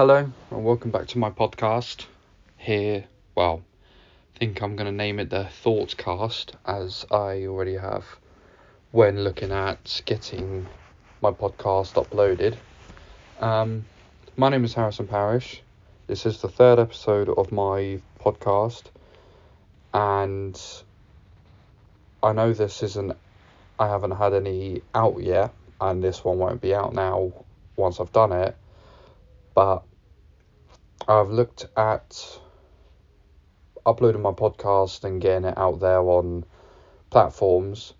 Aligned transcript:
Hello 0.00 0.32
and 0.50 0.64
welcome 0.64 0.90
back 0.90 1.08
to 1.08 1.18
my 1.18 1.28
podcast. 1.28 2.06
Here, 2.56 3.04
well, 3.34 3.62
I 4.34 4.38
think 4.38 4.62
I'm 4.62 4.74
going 4.74 4.86
to 4.86 4.96
name 4.96 5.20
it 5.20 5.28
the 5.28 5.44
Thoughts 5.44 5.92
Cast 5.92 6.56
as 6.64 7.04
I 7.10 7.44
already 7.44 7.74
have 7.74 8.06
when 8.92 9.22
looking 9.22 9.52
at 9.52 10.00
getting 10.06 10.66
my 11.20 11.32
podcast 11.32 12.02
uploaded. 12.02 12.56
Um, 13.42 13.84
my 14.38 14.48
name 14.48 14.64
is 14.64 14.72
Harrison 14.72 15.06
Parish. 15.06 15.60
This 16.06 16.24
is 16.24 16.40
the 16.40 16.48
third 16.48 16.78
episode 16.78 17.28
of 17.28 17.52
my 17.52 18.00
podcast, 18.18 18.84
and 19.92 20.58
I 22.22 22.32
know 22.32 22.54
this 22.54 22.82
isn't, 22.82 23.12
I 23.78 23.86
haven't 23.86 24.12
had 24.12 24.32
any 24.32 24.80
out 24.94 25.22
yet, 25.22 25.52
and 25.78 26.02
this 26.02 26.24
one 26.24 26.38
won't 26.38 26.62
be 26.62 26.74
out 26.74 26.94
now 26.94 27.34
once 27.76 28.00
I've 28.00 28.12
done 28.12 28.32
it 28.32 28.56
but 29.54 29.82
I've 31.10 31.30
looked 31.30 31.66
at 31.76 32.38
uploading 33.84 34.22
my 34.22 34.30
podcast 34.30 35.02
and 35.02 35.20
getting 35.20 35.44
it 35.44 35.58
out 35.58 35.80
there 35.80 35.98
on 35.98 36.44
platforms. 37.10 37.94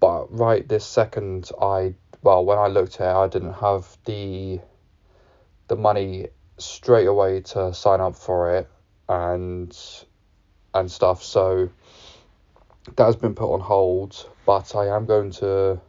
But 0.00 0.36
right 0.36 0.66
this 0.66 0.84
second, 0.84 1.52
I 1.62 1.94
well, 2.22 2.44
when 2.44 2.58
I 2.58 2.66
looked 2.66 3.00
at 3.00 3.08
it, 3.08 3.16
I 3.16 3.28
didn't 3.28 3.52
have 3.52 3.96
the 4.04 4.58
the 5.68 5.76
money 5.76 6.26
straight 6.58 7.06
away 7.06 7.42
to 7.42 7.72
sign 7.72 8.00
up 8.00 8.16
for 8.16 8.56
it 8.56 8.68
and 9.08 9.78
and 10.74 10.90
stuff. 10.90 11.22
So 11.22 11.70
that 12.96 13.04
has 13.04 13.14
been 13.14 13.36
put 13.36 13.54
on 13.54 13.60
hold. 13.60 14.28
But 14.44 14.74
I 14.74 14.88
am 14.88 15.06
going 15.06 15.30
to 15.32 15.80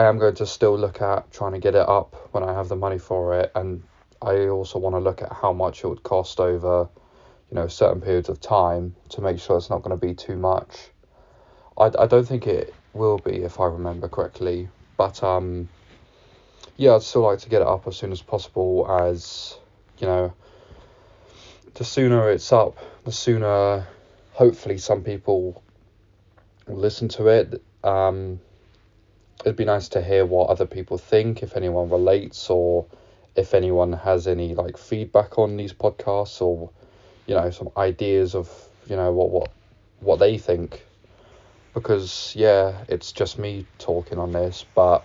I 0.00 0.04
am 0.04 0.16
going 0.16 0.36
to 0.36 0.46
still 0.46 0.78
look 0.78 1.02
at 1.02 1.30
trying 1.30 1.52
to 1.52 1.58
get 1.58 1.74
it 1.74 1.86
up 1.86 2.14
when 2.32 2.42
I 2.42 2.54
have 2.54 2.68
the 2.68 2.76
money 2.76 2.96
for 2.96 3.38
it, 3.38 3.52
and 3.54 3.82
I 4.22 4.46
also 4.46 4.78
want 4.78 4.94
to 4.96 4.98
look 4.98 5.20
at 5.20 5.30
how 5.30 5.52
much 5.52 5.84
it 5.84 5.88
would 5.88 6.02
cost 6.02 6.40
over, 6.40 6.88
you 7.50 7.54
know, 7.54 7.68
certain 7.68 8.00
periods 8.00 8.30
of 8.30 8.40
time 8.40 8.96
to 9.10 9.20
make 9.20 9.38
sure 9.38 9.58
it's 9.58 9.68
not 9.68 9.82
going 9.82 9.90
to 9.90 10.06
be 10.06 10.14
too 10.14 10.36
much. 10.36 10.88
I, 11.76 11.90
I 11.98 12.06
don't 12.06 12.26
think 12.26 12.46
it 12.46 12.74
will 12.94 13.18
be 13.18 13.42
if 13.42 13.60
I 13.60 13.66
remember 13.66 14.08
correctly, 14.08 14.70
but 14.96 15.22
um, 15.22 15.68
yeah, 16.78 16.94
I'd 16.94 17.02
still 17.02 17.20
like 17.20 17.40
to 17.40 17.50
get 17.50 17.60
it 17.60 17.68
up 17.68 17.86
as 17.86 17.94
soon 17.98 18.10
as 18.10 18.22
possible. 18.22 18.86
As 18.90 19.58
you 19.98 20.06
know, 20.06 20.32
the 21.74 21.84
sooner 21.84 22.30
it's 22.30 22.50
up, 22.54 22.78
the 23.04 23.12
sooner 23.12 23.86
hopefully 24.32 24.78
some 24.78 25.02
people 25.02 25.62
listen 26.68 27.08
to 27.08 27.26
it. 27.26 27.62
Um, 27.84 28.40
it'd 29.40 29.56
be 29.56 29.64
nice 29.64 29.88
to 29.90 30.02
hear 30.02 30.24
what 30.24 30.50
other 30.50 30.66
people 30.66 30.98
think, 30.98 31.42
if 31.42 31.56
anyone 31.56 31.88
relates, 31.88 32.50
or 32.50 32.86
if 33.36 33.54
anyone 33.54 33.92
has 33.92 34.26
any 34.26 34.54
like 34.54 34.76
feedback 34.76 35.38
on 35.38 35.56
these 35.56 35.72
podcasts, 35.72 36.40
or 36.40 36.70
you 37.26 37.34
know 37.34 37.50
some 37.50 37.70
ideas 37.76 38.34
of 38.34 38.50
you 38.86 38.96
know 38.96 39.12
what 39.12 39.30
what 39.30 39.50
what 40.00 40.18
they 40.18 40.38
think. 40.38 40.84
Because 41.74 42.34
yeah, 42.36 42.84
it's 42.88 43.12
just 43.12 43.38
me 43.38 43.66
talking 43.78 44.18
on 44.18 44.32
this, 44.32 44.64
but 44.74 45.04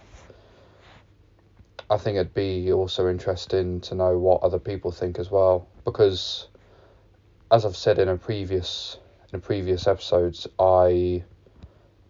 I 1.90 1.98
think 1.98 2.16
it'd 2.16 2.34
be 2.34 2.72
also 2.72 3.08
interesting 3.08 3.82
to 3.82 3.96
know 3.96 4.18
what 4.18 4.42
other 4.42 4.58
people 4.58 4.92
think 4.92 5.20
as 5.20 5.30
well. 5.30 5.68
Because 5.84 6.48
as 7.52 7.66
I've 7.66 7.76
said 7.76 8.00
in 8.00 8.10
a 8.10 8.18
previous 8.18 8.98
in 9.32 9.42
previous 9.42 9.88
episodes, 9.88 10.48
I 10.58 11.24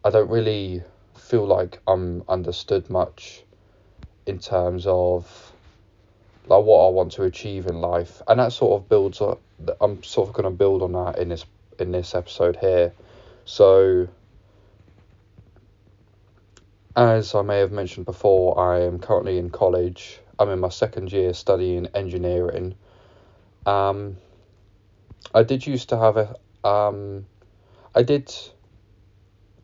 I 0.03 0.09
don't 0.09 0.29
really 0.29 0.83
feel 1.25 1.45
like 1.45 1.79
I'm 1.87 2.23
understood 2.29 2.89
much 2.89 3.43
in 4.27 4.37
terms 4.37 4.85
of 4.85 5.53
like 6.47 6.63
what 6.63 6.85
I 6.85 6.89
want 6.89 7.13
to 7.13 7.23
achieve 7.23 7.65
in 7.65 7.81
life, 7.81 8.21
and 8.27 8.39
that 8.39 8.53
sort 8.53 8.79
of 8.79 8.87
builds 8.87 9.21
up. 9.21 9.41
I'm 9.81 10.03
sort 10.03 10.29
of 10.29 10.35
going 10.35 10.43
to 10.43 10.51
build 10.51 10.83
on 10.83 10.91
that 10.93 11.17
in 11.17 11.29
this 11.29 11.45
in 11.79 11.91
this 11.91 12.13
episode 12.13 12.57
here. 12.57 12.93
So, 13.45 14.07
as 16.95 17.33
I 17.33 17.41
may 17.41 17.59
have 17.59 17.71
mentioned 17.71 18.05
before, 18.05 18.59
I 18.59 18.81
am 18.81 18.99
currently 18.99 19.39
in 19.39 19.49
college. 19.49 20.19
I'm 20.37 20.49
in 20.49 20.59
my 20.59 20.69
second 20.69 21.11
year 21.11 21.33
studying 21.33 21.87
engineering. 21.95 22.75
Um, 23.65 24.17
I 25.33 25.41
did 25.41 25.65
used 25.65 25.89
to 25.89 25.97
have 25.97 26.17
a 26.17 26.67
um, 26.67 27.25
I 27.95 28.03
did 28.03 28.31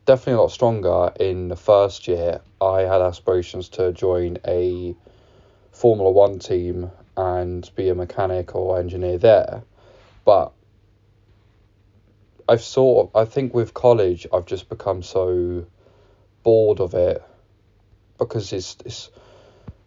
definitely 0.06 0.34
a 0.34 0.42
lot 0.42 0.52
stronger 0.52 1.12
in 1.20 1.48
the 1.48 1.56
first 1.56 2.08
year. 2.08 2.42
I 2.60 2.82
had 2.82 3.02
aspirations 3.02 3.70
to 3.70 3.92
join 3.92 4.38
a 4.48 4.96
Formula 5.72 6.12
One 6.12 6.40
team 6.40 6.92
and 7.18 7.70
be 7.76 7.90
a 7.90 7.96
mechanic 7.96 8.56
or 8.56 8.80
engineer 8.80 9.18
there. 9.18 9.64
But 10.26 10.54
I've 12.48 12.62
sort 12.62 13.08
of, 13.08 13.16
I 13.16 13.26
think 13.26 13.54
with 13.54 13.74
college, 13.74 14.28
I've 14.34 14.46
just 14.46 14.70
become 14.70 15.04
so 15.04 15.66
bored 16.44 16.80
of 16.80 16.94
it 16.94 17.24
because 18.18 18.54
it's, 18.54 18.78
it's 18.86 19.10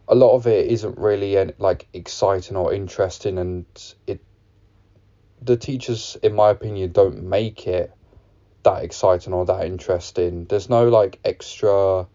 a 0.09 0.15
lot 0.15 0.35
of 0.35 0.47
it 0.47 0.67
isn't 0.71 0.99
really 0.99 1.53
like 1.59 1.89
exciting 1.93 2.57
or 2.57 2.73
interesting 2.73 3.39
and 3.39 3.65
it 4.07 4.21
the 5.43 5.57
teachers 5.57 6.17
in 6.23 6.35
my 6.35 6.51
opinion 6.51 6.91
don't 6.93 7.23
make 7.23 7.67
it 7.67 7.94
that 8.65 8.83
exciting 8.83 9.33
or 9.33 9.45
that 9.47 9.65
interesting. 9.65 10.47
There's 10.47 10.69
no 10.69 10.89
like 10.89 11.21
extra 11.25 12.07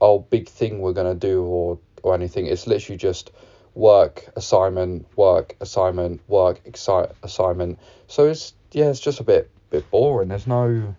oh 0.00 0.18
big 0.20 0.48
thing 0.48 0.80
we're 0.80 0.92
gonna 0.92 1.14
do 1.14 1.42
or 1.42 1.78
or 2.02 2.14
anything. 2.14 2.46
It's 2.46 2.66
literally 2.66 2.96
just 2.96 3.30
work 3.74 4.28
assignment, 4.36 5.06
work 5.16 5.56
assignment, 5.60 6.20
work 6.28 6.60
excite 6.64 7.10
assignment. 7.22 7.78
So 8.06 8.26
it's 8.26 8.54
yeah, 8.72 8.90
it's 8.90 9.00
just 9.00 9.20
a 9.20 9.24
bit 9.24 9.50
bit 9.70 9.90
boring. 9.90 10.28
There's 10.28 10.46
no 10.46 10.94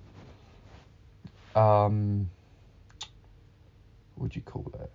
um 1.55 2.29
what 4.15 4.31
do 4.31 4.39
you 4.39 4.43
call 4.43 4.71
it? 4.73 4.91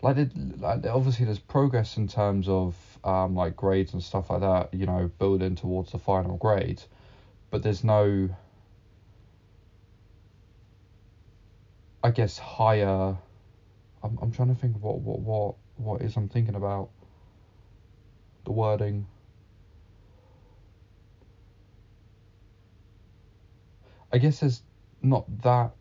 Like, 0.00 0.16
like 0.58 0.86
obviously 0.86 1.24
there's 1.24 1.40
progress 1.40 1.96
in 1.96 2.06
terms 2.06 2.48
of 2.48 2.76
um, 3.04 3.34
like 3.34 3.56
grades 3.56 3.92
and 3.92 4.02
stuff 4.02 4.30
like 4.30 4.40
that, 4.40 4.72
you 4.72 4.86
know, 4.86 5.10
building 5.18 5.54
towards 5.54 5.92
the 5.92 5.98
final 5.98 6.36
grade. 6.36 6.82
But 7.50 7.62
there's 7.62 7.84
no, 7.84 8.28
I 12.02 12.10
guess, 12.10 12.38
higher. 12.38 13.16
I'm 14.02 14.18
I'm 14.22 14.30
trying 14.32 14.54
to 14.54 14.60
think 14.60 14.76
of 14.76 14.82
what 14.82 15.00
what 15.00 15.20
what 15.20 15.54
what 15.76 16.02
is 16.02 16.16
I'm 16.16 16.28
thinking 16.28 16.54
about. 16.54 16.90
The 18.44 18.52
wording. 18.52 19.06
I 24.12 24.18
guess 24.18 24.40
there's 24.40 24.62
not 25.02 25.24
that 25.42 25.72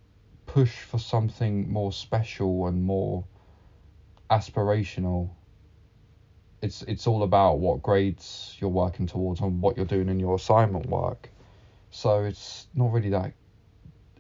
push 0.46 0.80
for 0.82 0.98
something 0.98 1.72
more 1.72 1.92
special 1.92 2.68
and 2.68 2.84
more 2.84 3.24
aspirational 4.30 5.30
it's 6.62 6.82
it's 6.84 7.08
all 7.08 7.24
about 7.24 7.60
what 7.60 7.82
grades 7.84 8.56
you're 8.60 8.70
working 8.70 9.06
towards 9.06 9.42
and 9.42 9.62
what 9.62 9.78
you're 9.78 9.86
doing 9.86 10.10
in 10.10 10.20
your 10.20 10.36
assignment 10.36 10.88
work. 10.88 11.30
So 11.92 12.24
it's 12.24 12.68
not 12.74 12.92
really 12.92 13.10
that 13.10 13.34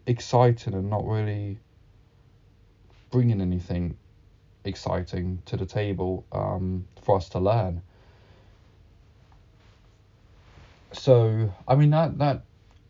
exciting 0.05 0.73
and 0.73 0.89
not 0.89 1.05
really 1.05 1.59
bringing 3.09 3.41
anything 3.41 3.97
exciting 4.63 5.41
to 5.45 5.57
the 5.57 5.65
table 5.65 6.25
um, 6.31 6.87
for 7.01 7.17
us 7.17 7.29
to 7.29 7.39
learn. 7.39 7.81
So 10.91 11.53
I 11.67 11.75
mean 11.75 11.89
that 11.89 12.17
that 12.19 12.43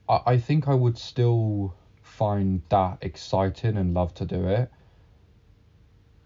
I, 0.09 0.21
I 0.25 0.37
think 0.37 0.67
I 0.67 0.73
would 0.73 0.97
still 0.97 1.73
find 2.01 2.61
that 2.69 2.97
exciting 3.01 3.77
and 3.77 3.93
love 3.93 4.13
to 4.15 4.25
do 4.25 4.47
it. 4.47 4.69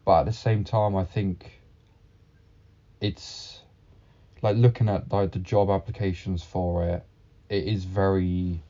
But 0.06 0.22
at 0.22 0.26
the 0.26 0.34
same 0.34 0.64
time 0.64 0.96
I 0.96 1.04
think 1.04 1.61
it's 3.02 3.62
like 4.42 4.56
looking 4.56 4.88
at 4.88 5.12
like 5.12 5.32
the 5.32 5.40
job 5.40 5.70
applications 5.70 6.44
for 6.44 6.86
it 6.86 7.04
it 7.50 7.66
is 7.66 7.84
very 7.84 8.62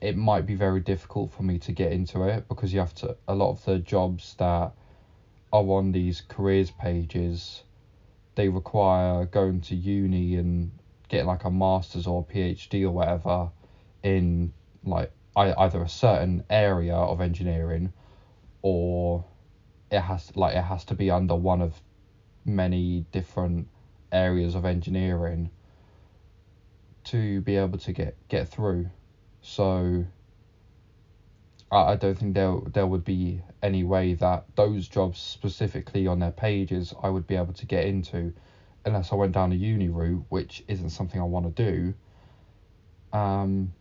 it 0.00 0.14
might 0.14 0.44
be 0.46 0.54
very 0.54 0.80
difficult 0.80 1.30
for 1.30 1.42
me 1.42 1.58
to 1.58 1.72
get 1.72 1.90
into 1.90 2.22
it 2.24 2.46
because 2.48 2.72
you 2.72 2.78
have 2.78 2.94
to 2.94 3.16
a 3.26 3.34
lot 3.34 3.50
of 3.50 3.64
the 3.64 3.78
jobs 3.78 4.34
that 4.38 4.70
are 5.52 5.70
on 5.70 5.92
these 5.92 6.22
careers 6.28 6.70
pages 6.70 7.62
they 8.34 8.48
require 8.48 9.24
going 9.26 9.60
to 9.60 9.74
uni 9.74 10.36
and 10.36 10.70
getting 11.08 11.26
like 11.26 11.44
a 11.44 11.50
master's 11.50 12.06
or 12.06 12.20
a 12.28 12.32
phd 12.32 12.82
or 12.82 12.90
whatever 12.90 13.50
in 14.02 14.52
like 14.84 15.10
either 15.36 15.82
a 15.82 15.88
certain 15.88 16.42
area 16.50 16.94
of 16.94 17.20
engineering 17.20 17.90
or 18.62 19.24
it 19.90 20.00
has 20.00 20.30
like 20.36 20.54
it 20.54 20.62
has 20.62 20.84
to 20.84 20.94
be 20.94 21.10
under 21.10 21.34
one 21.34 21.60
of 21.62 21.80
many 22.44 23.04
different 23.12 23.68
areas 24.12 24.54
of 24.54 24.64
engineering 24.64 25.50
to 27.04 27.40
be 27.42 27.56
able 27.56 27.78
to 27.78 27.92
get 27.92 28.14
get 28.28 28.48
through. 28.48 28.88
So 29.42 30.04
I, 31.70 31.92
I 31.92 31.94
don't 31.96 32.16
think 32.16 32.34
there 32.34 32.56
there 32.72 32.86
would 32.86 33.04
be 33.04 33.42
any 33.62 33.84
way 33.84 34.14
that 34.14 34.44
those 34.56 34.88
jobs 34.88 35.18
specifically 35.18 36.06
on 36.06 36.18
their 36.18 36.30
pages 36.30 36.94
I 37.02 37.10
would 37.10 37.26
be 37.26 37.36
able 37.36 37.52
to 37.54 37.66
get 37.66 37.84
into 37.84 38.32
unless 38.84 39.12
I 39.12 39.16
went 39.16 39.32
down 39.32 39.52
a 39.52 39.54
uni 39.54 39.88
route, 39.88 40.24
which 40.28 40.62
isn't 40.68 40.90
something 40.90 41.20
I 41.20 41.24
want 41.24 41.56
to 41.56 41.62
do. 41.72 41.94
Um, 43.18 43.72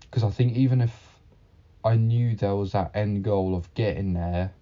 because 0.00 0.24
I 0.24 0.30
think 0.30 0.56
even 0.56 0.80
if 0.80 1.20
I 1.84 1.96
knew 1.96 2.34
there 2.34 2.54
was 2.54 2.72
that 2.72 2.90
end 2.94 3.22
goal 3.22 3.54
of 3.54 3.72
getting 3.74 4.14
there, 4.14 4.52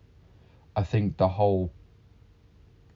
I 0.74 0.82
think 0.82 1.16
the 1.16 1.28
whole 1.28 1.70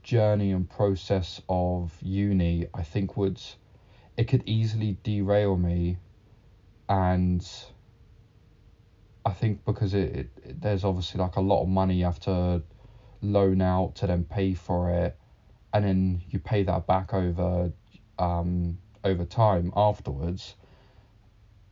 journey 0.07 0.53
and 0.53 0.71
process 0.71 1.43
of 1.49 1.93
uni, 2.01 2.65
I 2.73 2.83
think 2.83 3.17
would 3.17 3.43
it 4.17 4.29
could 4.29 4.45
easily 4.47 4.97
derail 5.03 5.57
me, 5.57 5.99
and 6.89 7.47
I 9.27 9.33
think 9.33 9.65
because 9.65 9.95
it, 9.95 10.31
it 10.45 10.63
there's 10.63 10.85
obviously 10.85 11.21
like 11.21 11.35
a 11.35 11.41
lot 11.41 11.63
of 11.63 11.69
money 11.69 11.97
you 11.97 12.05
have 12.05 12.21
to 12.21 12.63
loan 13.21 13.61
out 13.61 13.97
to 13.97 14.07
then 14.07 14.23
pay 14.25 14.55
for 14.55 14.91
it, 14.91 15.19
and 15.75 15.85
then 15.85 16.23
you 16.31 16.39
pay 16.39 16.63
that 16.63 16.87
back 16.87 17.13
over 17.13 17.73
um 18.21 18.79
over 19.03 19.25
time 19.25 19.73
afterwards. 19.75 20.55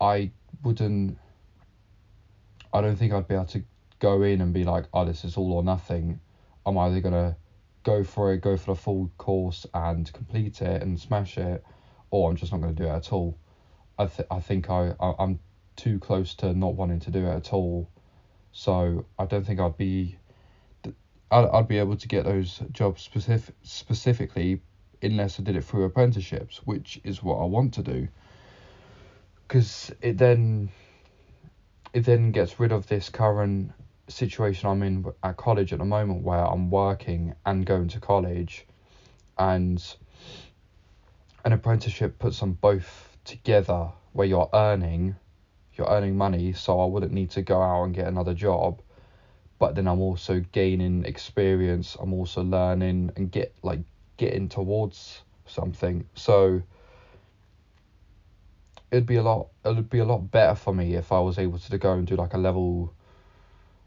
I 0.01 0.33
wouldn't. 0.65 1.19
I 2.73 2.81
don't 2.81 2.97
think 2.97 3.13
I'd 3.13 3.29
be 3.29 3.37
able 3.37 3.45
to 3.47 3.63
go 4.01 4.23
in 4.23 4.41
and 4.41 4.53
be 4.53 4.65
like, 4.65 4.87
oh, 4.93 5.05
this 5.05 5.25
is 5.25 5.37
all 5.37 5.53
or 5.53 5.63
nothing. 5.63 6.19
I'm 6.67 6.77
either 6.77 7.01
gonna 7.01 7.37
go 7.85 8.05
for 8.05 8.33
it, 8.33 8.41
go 8.43 8.57
for 8.57 8.75
the 8.75 8.81
full 8.81 9.11
course 9.19 9.67
and 9.75 10.13
complete 10.13 10.63
it 10.63 10.83
and 10.83 10.99
smash 11.01 11.39
it, 11.39 11.65
or 12.11 12.31
I'm 12.31 12.37
just 12.37 12.53
not 12.53 12.61
gonna 12.61 12.73
do 12.75 12.85
it 12.85 12.91
at 12.91 13.13
all. 13.13 13.39
I 13.99 14.07
th- 14.07 14.29
I 14.31 14.41
think 14.41 14.71
I, 14.71 14.95
I 15.01 15.15
I'm 15.19 15.39
too 15.77 15.99
close 16.01 16.35
to 16.37 16.55
not 16.55 16.75
wanting 16.75 17.01
to 17.01 17.11
do 17.13 17.27
it 17.27 17.35
at 17.37 17.53
all, 17.53 17.89
so 18.53 19.07
I 19.19 19.27
don't 19.27 19.47
think 19.47 19.61
I'd 19.61 19.77
be. 19.77 20.19
I'd, 21.31 21.47
I'd 21.47 21.69
be 21.69 21.79
able 21.79 21.97
to 21.97 22.09
get 22.09 22.25
those 22.25 22.63
jobs 22.73 23.03
specific 23.03 23.55
specifically 23.63 24.61
unless 25.03 25.41
I 25.41 25.43
did 25.43 25.57
it 25.57 25.65
through 25.65 25.85
apprenticeships, 25.85 26.59
which 26.65 27.01
is 27.05 27.23
what 27.23 27.37
I 27.37 27.45
want 27.45 27.75
to 27.75 27.83
do 27.83 28.09
because 29.49 29.93
it 30.01 30.19
then 30.19 30.69
it 31.93 32.05
then 32.05 32.33
gets 32.33 32.59
rid 32.59 32.73
of 32.73 32.87
this 32.89 33.09
current 33.09 33.73
situation 34.09 34.69
I'm 34.69 34.83
in 34.83 35.05
at 35.23 35.37
college 35.37 35.73
at 35.73 35.79
the 35.79 35.85
moment 35.85 36.23
where 36.23 36.45
I'm 36.45 36.71
working 36.71 37.35
and 37.47 37.65
going 37.65 37.89
to 37.89 38.01
college 38.01 38.67
and 39.39 39.83
an 41.45 41.53
apprenticeship 41.53 42.19
puts 42.19 42.41
them 42.41 42.53
both 42.53 43.17
together 43.25 43.89
where 44.13 44.27
you're 44.27 44.51
earning 44.53 45.17
you're 45.75 45.89
earning 45.89 46.17
money 46.17 46.53
so 46.53 46.81
I 46.81 46.85
wouldn't 46.85 47.13
need 47.13 47.31
to 47.31 47.43
go 47.43 47.61
out 47.61 47.85
and 47.85 47.95
get 47.95 48.07
another 48.07 48.35
job 48.35 48.81
but 49.59 49.75
then 49.75 49.89
I'm 49.89 50.01
also 50.01 50.41
gaining 50.53 51.05
experience 51.05 51.97
I'm 51.99 52.13
also 52.13 52.43
learning 52.43 53.11
and 53.17 53.31
get 53.31 53.55
like 53.63 53.81
getting 54.17 54.49
towards 54.49 55.23
something. 55.47 56.05
So 56.15 56.63
it'd 58.91 59.07
be 59.07 59.17
a 59.17 59.23
lot 59.23 59.49
it'd 59.65 59.91
be 59.91 59.99
a 59.99 60.05
lot 60.05 60.31
better 60.31 60.55
for 60.55 60.75
me 60.75 60.95
if 60.95 61.13
I 61.13 61.19
was 61.21 61.39
able 61.39 61.59
to 61.59 61.79
go 61.79 61.93
and 61.93 62.07
do 62.07 62.17
like 62.17 62.35
a 62.35 62.39
level 62.39 62.93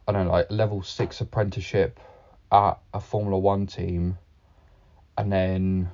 I 0.08 0.14
don't 0.14 0.26
know 0.26 0.32
like 0.32 0.50
level 0.50 0.82
six 0.82 1.20
apprenticeship 1.20 2.00
at 2.52 2.80
a 2.94 3.00
Formula 3.00 3.38
One 3.38 3.68
team 3.68 4.18
and 5.18 5.32
then 5.32 5.92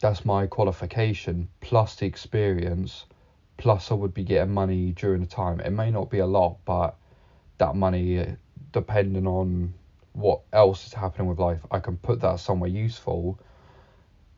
that's 0.00 0.24
my 0.24 0.46
qualification 0.46 1.48
plus 1.60 1.94
the 1.94 2.06
experience 2.06 3.04
plus 3.58 3.92
I 3.92 3.94
would 3.94 4.12
be 4.12 4.24
getting 4.24 4.52
money 4.52 4.92
during 4.92 5.20
the 5.20 5.26
time. 5.26 5.60
It 5.60 5.70
may 5.70 5.90
not 5.90 6.10
be 6.10 6.18
a 6.18 6.26
lot 6.26 6.56
but 6.64 6.96
that 7.58 7.76
money 7.76 8.26
depending 8.72 9.26
on 9.28 9.74
what 10.12 10.40
else 10.52 10.86
is 10.88 10.94
happening 10.94 11.28
with 11.28 11.38
life 11.38 11.60
I 11.70 11.78
can 11.78 11.96
put 11.96 12.20
that 12.22 12.40
somewhere 12.40 12.70
useful. 12.70 13.38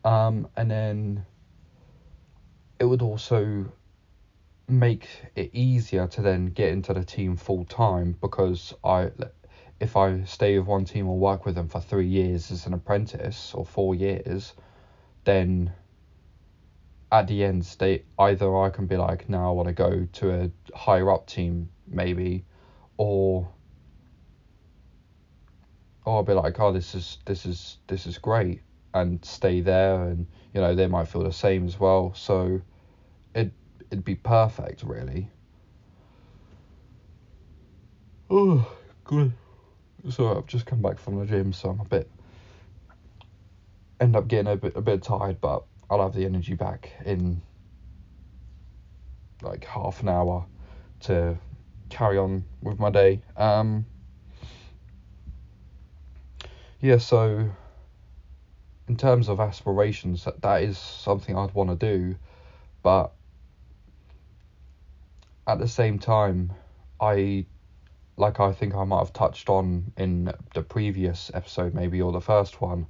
Um 0.05 0.47
and 0.57 0.71
then 0.71 1.25
it 2.79 2.85
would 2.85 3.01
also 3.01 3.73
make 4.69 5.09
it 5.35 5.51
easier 5.53 6.07
to 6.07 6.23
then 6.23 6.47
get 6.47 6.71
into 6.71 6.95
the 6.95 7.05
team 7.05 7.37
full 7.37 7.65
time 7.65 8.17
because 8.21 8.75
I 8.85 9.11
if 9.81 9.97
I 9.97 10.23
stay 10.25 10.59
with 10.59 10.69
one 10.69 10.85
team 10.85 11.09
or 11.09 11.19
work 11.19 11.45
with 11.45 11.57
them 11.57 11.69
for 11.69 11.81
three 11.81 12.07
years 12.07 12.51
as 12.53 12.67
an 12.67 12.75
apprentice 12.75 13.53
or 13.53 13.65
four 13.65 13.97
years, 13.97 14.55
then 15.25 15.73
at 17.11 17.27
the 17.27 17.45
end 17.45 17.63
they 17.79 18.05
either 18.19 18.57
I 18.57 18.71
can 18.71 18.87
be 18.87 18.97
like 18.97 19.29
now 19.29 19.49
I 19.49 19.53
want 19.53 19.69
to 19.69 19.75
go 19.75 20.07
to 20.13 20.33
a 20.33 20.51
higher 20.77 21.11
up 21.11 21.27
team 21.27 21.69
maybe 21.87 22.45
or 22.97 23.49
or 26.05 26.17
I'll 26.17 26.23
be 26.23 26.33
like 26.33 26.59
oh 26.61 26.73
this 26.73 26.95
is 26.95 27.19
this 27.27 27.45
is 27.45 27.79
this 27.89 28.07
is 28.07 28.19
great 28.19 28.63
and 28.95 29.25
stay 29.25 29.61
there 29.61 30.05
and 30.05 30.27
you 30.55 30.61
know 30.61 30.75
they 30.75 30.87
might 30.87 31.09
feel 31.09 31.25
the 31.25 31.33
same 31.33 31.67
as 31.67 31.79
well. 31.79 32.13
So 32.15 32.61
it 33.35 33.53
it'd 33.93 34.05
be 34.05 34.15
perfect, 34.15 34.83
really. 34.83 35.29
Oh, 38.31 38.67
good. 39.05 39.33
So 40.09 40.37
I've 40.37 40.47
just 40.47 40.65
come 40.65 40.81
back 40.81 40.99
from 40.99 41.19
the 41.19 41.27
gym, 41.27 41.53
so 41.53 41.69
I'm 41.69 41.81
a 41.81 41.85
bit 41.85 42.11
end 44.01 44.17
up 44.17 44.27
getting 44.27 44.51
a 44.51 44.57
bit 44.57 44.75
a 44.75 44.81
bit 44.81 45.03
tired, 45.03 45.41
but 45.41 45.65
I'll 45.91 46.03
have 46.03 46.15
the 46.15 46.25
energy 46.25 46.55
back 46.55 46.91
in 47.05 47.43
like 49.43 49.65
half 49.67 50.01
an 50.01 50.09
hour 50.09 50.47
to 51.01 51.39
carry 51.91 52.17
on 52.17 52.45
with 52.63 52.79
my 52.79 52.91
day. 52.91 53.21
Um, 53.37 53.85
yeah, 56.81 56.97
so 56.97 57.51
in 58.89 58.97
terms 58.97 59.29
of 59.29 59.39
aspirations, 59.39 60.25
that, 60.25 60.41
that 60.41 60.63
is 60.63 60.79
something 60.79 61.37
I'd 61.37 61.55
want 61.55 61.71
to 61.71 61.77
do, 61.77 62.17
but 62.83 63.13
at 65.47 65.59
the 65.59 65.69
same 65.69 65.99
time, 65.99 66.53
I 67.01 67.47
like 68.17 68.41
I 68.41 68.53
think 68.53 68.75
I 68.75 68.85
might 68.85 68.99
have 68.99 69.13
touched 69.13 69.49
on 69.49 69.93
in 69.97 70.33
the 70.55 70.63
previous 70.63 71.31
episode 71.35 71.75
maybe 71.75 72.01
or 72.01 72.13
the 72.13 72.21
first 72.21 72.61
one. 72.61 72.87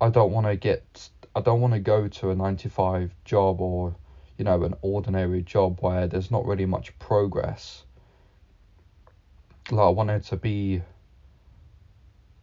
I 0.00 0.10
don't 0.10 0.32
want 0.32 0.46
to 0.46 0.56
get 0.56 1.08
I 1.34 1.40
don't 1.40 1.60
want 1.60 1.74
to 1.74 1.80
go 1.80 2.08
to 2.08 2.30
a 2.30 2.34
9 2.34 2.56
to 2.58 2.70
5 2.70 3.14
job 3.24 3.60
or 3.60 3.94
you 4.36 4.44
know 4.44 4.62
an 4.64 4.74
ordinary 4.82 5.42
job 5.42 5.78
where 5.80 6.06
there's 6.06 6.30
not 6.30 6.44
really 6.44 6.66
much 6.66 6.98
progress. 6.98 7.84
Like 9.70 9.86
I 9.86 9.88
want 9.88 10.10
it 10.10 10.24
to 10.24 10.36
be 10.36 10.82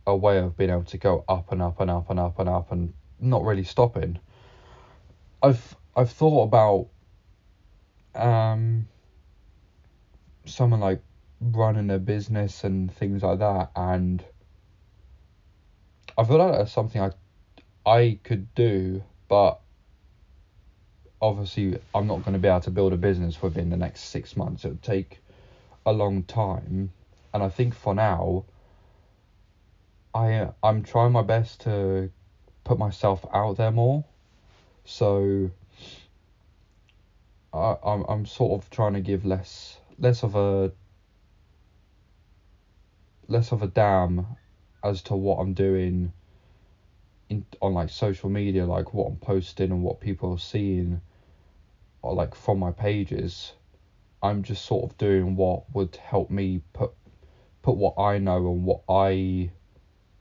a 0.06 0.16
way 0.16 0.40
of 0.40 0.58
being 0.58 0.70
able 0.70 0.84
to 0.84 0.98
go 0.98 1.24
up 1.30 1.52
and 1.52 1.62
up 1.62 1.80
and 1.80 1.90
up 1.90 2.10
and 2.10 2.20
up 2.20 2.40
and 2.40 2.50
up 2.50 2.72
and 2.72 2.94
not 3.20 3.44
really 3.44 3.64
stopping. 3.64 4.20
I've 5.42 5.76
I've 5.96 6.12
thought 6.12 6.44
about 6.44 6.88
um 8.16 8.88
someone 10.46 10.80
like 10.80 11.02
running 11.40 11.90
a 11.90 12.00
business 12.00 12.64
and 12.64 12.92
things 12.92 13.24
like 13.24 13.40
that 13.40 13.70
and 13.76 14.24
I 16.18 16.24
feel 16.24 16.38
like 16.38 16.54
that's 16.54 16.72
something 16.72 17.02
I 17.02 17.12
I 17.86 18.20
could 18.24 18.54
do 18.56 19.04
but 19.28 19.60
obviously 21.22 21.78
I'm 21.96 22.08
not 22.08 22.24
going 22.24 22.34
to 22.34 22.40
be 22.40 22.48
able 22.48 22.60
to 22.62 22.72
build 22.72 22.94
a 22.94 22.98
business 22.98 23.42
within 23.42 23.70
the 23.70 23.78
next 23.78 24.02
6 24.10 24.36
months. 24.36 24.66
It 24.66 24.70
would 24.70 24.84
take 24.84 25.20
a 25.86 25.94
long 25.94 26.24
time 26.24 26.92
and 27.34 27.44
I 27.44 27.50
think 27.50 27.74
for 27.74 27.94
now 27.94 28.46
I 30.14 30.50
I'm 30.62 30.84
trying 30.84 31.12
my 31.12 31.24
best 31.24 31.62
to 31.62 32.12
put 32.64 32.78
myself 32.78 33.26
out 33.34 33.58
there 33.58 33.72
more. 33.72 34.04
So 34.86 35.50
I 37.54 37.76
I'm 37.84 38.04
I'm 38.08 38.26
sort 38.26 38.62
of 38.62 38.70
trying 38.70 38.94
to 38.94 39.02
give 39.02 39.26
less 39.26 39.78
less 39.98 40.24
of 40.24 40.36
a 40.36 40.72
less 43.28 43.52
of 43.52 43.62
a 43.62 43.68
damn 43.68 44.26
as 44.84 45.02
to 45.04 45.16
what 45.16 45.40
I'm 45.40 45.54
doing 45.54 46.12
in 47.30 47.46
on 47.62 47.74
like 47.74 47.90
social 47.90 48.30
media, 48.30 48.66
like 48.66 48.94
what 48.94 49.08
I'm 49.08 49.18
posting 49.18 49.72
and 49.72 49.82
what 49.82 50.00
people 50.00 50.32
are 50.34 50.38
seeing, 50.38 51.02
or 52.02 52.14
like 52.14 52.36
from 52.36 52.60
my 52.60 52.72
pages. 52.72 53.54
I'm 54.22 54.44
just 54.44 54.66
sort 54.66 54.90
of 54.90 54.98
doing 54.98 55.36
what 55.36 55.64
would 55.74 55.96
help 55.98 56.30
me 56.30 56.62
put 56.74 56.92
put 57.62 57.76
what 57.76 57.98
I 57.98 58.18
know 58.20 58.38
and 58.52 58.66
what 58.66 58.82
I 58.88 59.52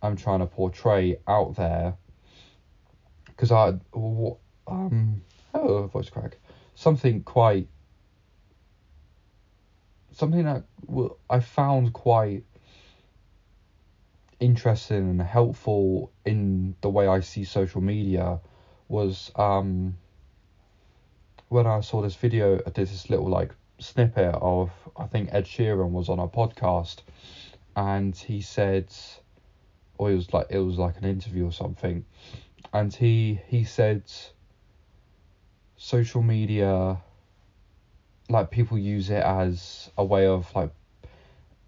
I'm 0.02 0.16
trying 0.16 0.40
to 0.40 0.46
portray 0.46 1.16
out 1.26 1.56
there. 1.56 1.94
Because 3.26 3.52
I 3.52 3.74
um 4.66 5.22
oh 5.54 5.86
voice 5.86 6.08
crack 6.08 6.38
something 6.74 7.22
quite 7.22 7.68
something 10.12 10.44
that 10.44 10.64
I 11.30 11.40
found 11.40 11.92
quite 11.92 12.44
interesting 14.40 15.10
and 15.10 15.22
helpful 15.22 16.10
in 16.24 16.74
the 16.80 16.90
way 16.90 17.06
I 17.06 17.20
see 17.20 17.44
social 17.44 17.80
media 17.80 18.40
was 18.88 19.30
um, 19.36 19.96
when 21.48 21.66
I 21.66 21.80
saw 21.80 22.02
this 22.02 22.16
video, 22.16 22.60
I 22.66 22.70
did 22.70 22.88
this 22.88 23.08
little 23.08 23.28
like 23.28 23.54
snippet 23.78 24.34
of 24.34 24.70
I 24.96 25.06
think 25.06 25.30
Ed 25.32 25.44
Sheeran 25.44 25.90
was 25.90 26.08
on 26.08 26.18
a 26.18 26.28
podcast, 26.28 26.98
and 27.76 28.16
he 28.16 28.40
said, 28.40 28.92
or 29.98 30.10
it 30.10 30.14
was 30.14 30.32
like 30.32 30.46
it 30.50 30.58
was 30.58 30.78
like 30.78 30.96
an 30.98 31.04
interview 31.04 31.46
or 31.46 31.52
something, 31.52 32.04
and 32.72 32.92
he 32.94 33.40
he 33.46 33.64
said. 33.64 34.02
Social 35.76 36.22
media, 36.22 37.02
like 38.32 38.50
people 38.50 38.78
use 38.78 39.10
it 39.10 39.22
as 39.22 39.90
a 39.96 40.04
way 40.04 40.26
of 40.26 40.52
like 40.54 40.70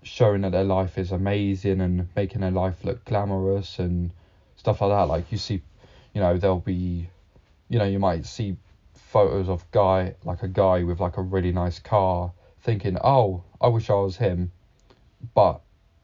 showing 0.02 0.42
that 0.42 0.52
their 0.52 0.64
life 0.64 0.98
is 0.98 1.12
amazing 1.12 1.80
and 1.80 2.08
making 2.16 2.40
their 2.40 2.50
life 2.50 2.84
look 2.84 3.04
glamorous 3.04 3.78
and 3.78 4.10
stuff 4.56 4.80
like 4.80 4.90
that. 4.90 5.08
Like 5.12 5.30
you 5.30 5.38
see, 5.38 5.62
you 6.14 6.20
know, 6.20 6.36
there'll 6.36 6.58
be, 6.58 7.08
you 7.68 7.78
know, 7.78 7.84
you 7.84 7.98
might 7.98 8.24
see 8.26 8.56
photos 8.94 9.48
of 9.48 9.70
guy 9.70 10.14
like 10.24 10.42
a 10.42 10.48
guy 10.48 10.82
with 10.82 11.00
like 11.00 11.16
a 11.16 11.22
really 11.22 11.52
nice 11.52 11.78
car, 11.78 12.32
thinking, 12.62 12.98
oh, 13.04 13.42
I 13.60 13.68
wish 13.68 13.90
I 13.90 13.94
was 13.94 14.16
him, 14.16 14.50
but 15.34 15.60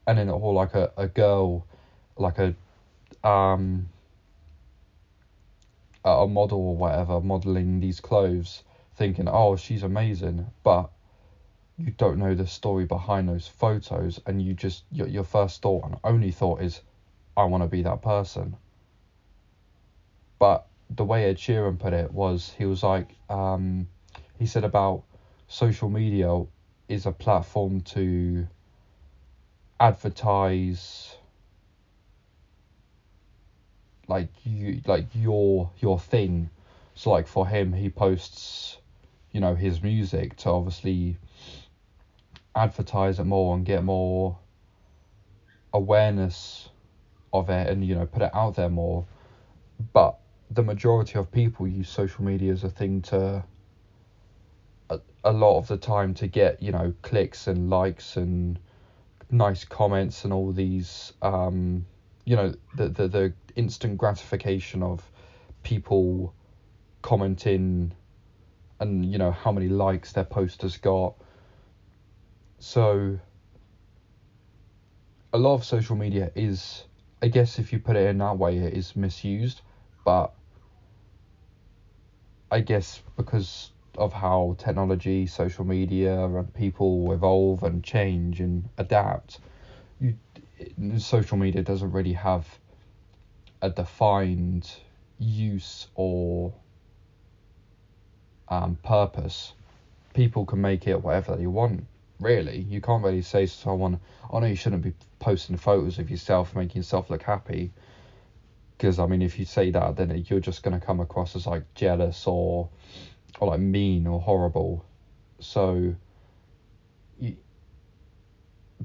and 0.07 0.17
then 0.17 0.29
or 0.29 0.53
like 0.53 0.73
a, 0.75 0.91
a 0.97 1.07
girl, 1.07 1.65
like 2.17 2.37
a 2.37 2.53
um 3.27 3.89
a 6.03 6.25
model 6.27 6.59
or 6.59 6.75
whatever 6.75 7.21
modeling 7.21 7.79
these 7.79 7.99
clothes, 7.99 8.63
thinking, 8.95 9.27
oh, 9.27 9.55
she's 9.55 9.83
amazing, 9.83 10.51
but 10.63 10.89
you 11.77 11.91
don't 11.97 12.17
know 12.17 12.33
the 12.35 12.45
story 12.45 12.85
behind 12.85 13.27
those 13.27 13.47
photos 13.47 14.19
and 14.25 14.41
you 14.41 14.53
just 14.53 14.83
your, 14.91 15.07
your 15.07 15.23
first 15.23 15.61
thought 15.61 15.83
and 15.85 15.95
only 16.03 16.31
thought 16.31 16.61
is 16.61 16.81
I 17.35 17.45
want 17.45 17.63
to 17.63 17.67
be 17.67 17.81
that 17.81 18.01
person. 18.01 18.55
But 20.37 20.65
the 20.89 21.03
way 21.03 21.25
Ed 21.25 21.37
Sheeran 21.37 21.79
put 21.79 21.93
it 21.93 22.11
was 22.11 22.53
he 22.57 22.65
was 22.65 22.83
like 22.83 23.15
um, 23.29 23.87
he 24.37 24.45
said 24.45 24.63
about 24.63 25.03
social 25.47 25.89
media 25.89 26.43
is 26.87 27.05
a 27.05 27.11
platform 27.11 27.81
to 27.81 28.47
advertise 29.79 31.15
like 34.07 34.27
you 34.43 34.81
like 34.85 35.05
your 35.13 35.69
your 35.79 35.97
thing 35.97 36.49
so 36.93 37.09
like 37.09 37.25
for 37.25 37.47
him 37.47 37.73
he 37.73 37.89
posts 37.89 38.77
you 39.31 39.39
know 39.39 39.55
his 39.55 39.81
music 39.81 40.35
to 40.37 40.49
obviously 40.49 41.17
advertise 42.55 43.19
it 43.19 43.23
more 43.25 43.55
and 43.55 43.65
get 43.65 43.83
more 43.83 44.37
awareness 45.73 46.69
of 47.33 47.49
it 47.49 47.69
and 47.69 47.85
you 47.85 47.95
know 47.95 48.05
put 48.05 48.21
it 48.21 48.29
out 48.33 48.55
there 48.55 48.69
more. 48.69 49.05
But 49.93 50.15
the 50.49 50.63
majority 50.63 51.17
of 51.17 51.31
people 51.31 51.67
use 51.67 51.89
social 51.89 52.23
media 52.23 52.51
as 52.51 52.63
a 52.63 52.69
thing 52.69 53.01
to 53.03 53.43
a, 54.89 54.99
a 55.23 55.31
lot 55.31 55.57
of 55.57 55.67
the 55.67 55.77
time 55.77 56.13
to 56.15 56.27
get 56.27 56.61
you 56.61 56.71
know 56.71 56.93
clicks 57.01 57.47
and 57.47 57.69
likes 57.69 58.17
and 58.17 58.59
nice 59.29 59.63
comments 59.63 60.25
and 60.25 60.33
all 60.33 60.51
these 60.51 61.13
um 61.21 61.85
you 62.25 62.35
know 62.35 62.53
the 62.75 62.89
the, 62.89 63.07
the 63.07 63.33
instant 63.55 63.97
gratification 63.97 64.83
of 64.83 65.09
people 65.63 66.33
commenting 67.01 67.93
and 68.81 69.05
you 69.05 69.17
know 69.17 69.31
how 69.31 69.51
many 69.51 69.69
likes 69.69 70.11
their 70.11 70.23
post 70.25 70.63
has 70.63 70.75
got. 70.75 71.13
So 72.59 73.19
a 75.31 75.37
lot 75.37 75.53
of 75.53 75.63
social 75.63 75.95
media 75.95 76.31
is 76.35 76.83
I 77.21 77.27
guess 77.27 77.59
if 77.59 77.71
you 77.71 77.79
put 77.79 77.95
it 77.95 78.07
in 78.09 78.17
that 78.17 78.37
way 78.37 78.57
it 78.57 78.73
is 78.73 78.95
misused, 78.95 79.61
but 80.03 80.33
I 82.51 82.59
guess 82.59 83.01
because 83.15 83.71
of 83.97 84.11
how 84.13 84.55
technology, 84.57 85.27
social 85.27 85.63
media 85.63 86.25
and 86.25 86.53
people 86.53 87.11
evolve 87.11 87.63
and 87.63 87.83
change 87.83 88.41
and 88.41 88.67
adapt, 88.77 89.39
you 89.99 90.15
social 90.97 91.37
media 91.37 91.61
doesn't 91.61 91.91
really 91.91 92.13
have 92.13 92.59
a 93.61 93.69
defined 93.69 94.71
use 95.19 95.87
or 95.95 96.51
um, 98.51 98.77
purpose. 98.83 99.53
People 100.13 100.45
can 100.45 100.61
make 100.61 100.87
it 100.87 101.01
whatever 101.01 101.35
they 101.35 101.47
want 101.47 101.85
really. 102.19 102.59
You 102.59 102.81
can't 102.81 103.03
really 103.03 103.23
say 103.23 103.47
to 103.47 103.51
someone, 103.51 103.99
"Oh 104.29 104.39
no, 104.39 104.45
you 104.45 104.55
shouldn't 104.55 104.83
be 104.83 104.93
posting 105.19 105.57
photos 105.57 105.97
of 105.97 106.11
yourself, 106.11 106.55
making 106.55 106.81
yourself 106.81 107.09
look 107.09 107.23
happy." 107.23 107.71
Because 108.77 108.99
I 108.99 109.07
mean, 109.07 109.23
if 109.23 109.39
you 109.39 109.45
say 109.45 109.71
that, 109.71 109.95
then 109.95 110.25
you're 110.27 110.39
just 110.39 110.61
gonna 110.63 110.79
come 110.79 110.99
across 110.99 111.35
as 111.35 111.47
like 111.47 111.63
jealous 111.73 112.27
or, 112.27 112.69
or 113.39 113.47
like 113.47 113.59
mean 113.59 114.05
or 114.05 114.19
horrible. 114.21 114.85
So. 115.39 115.95
You, 117.19 117.37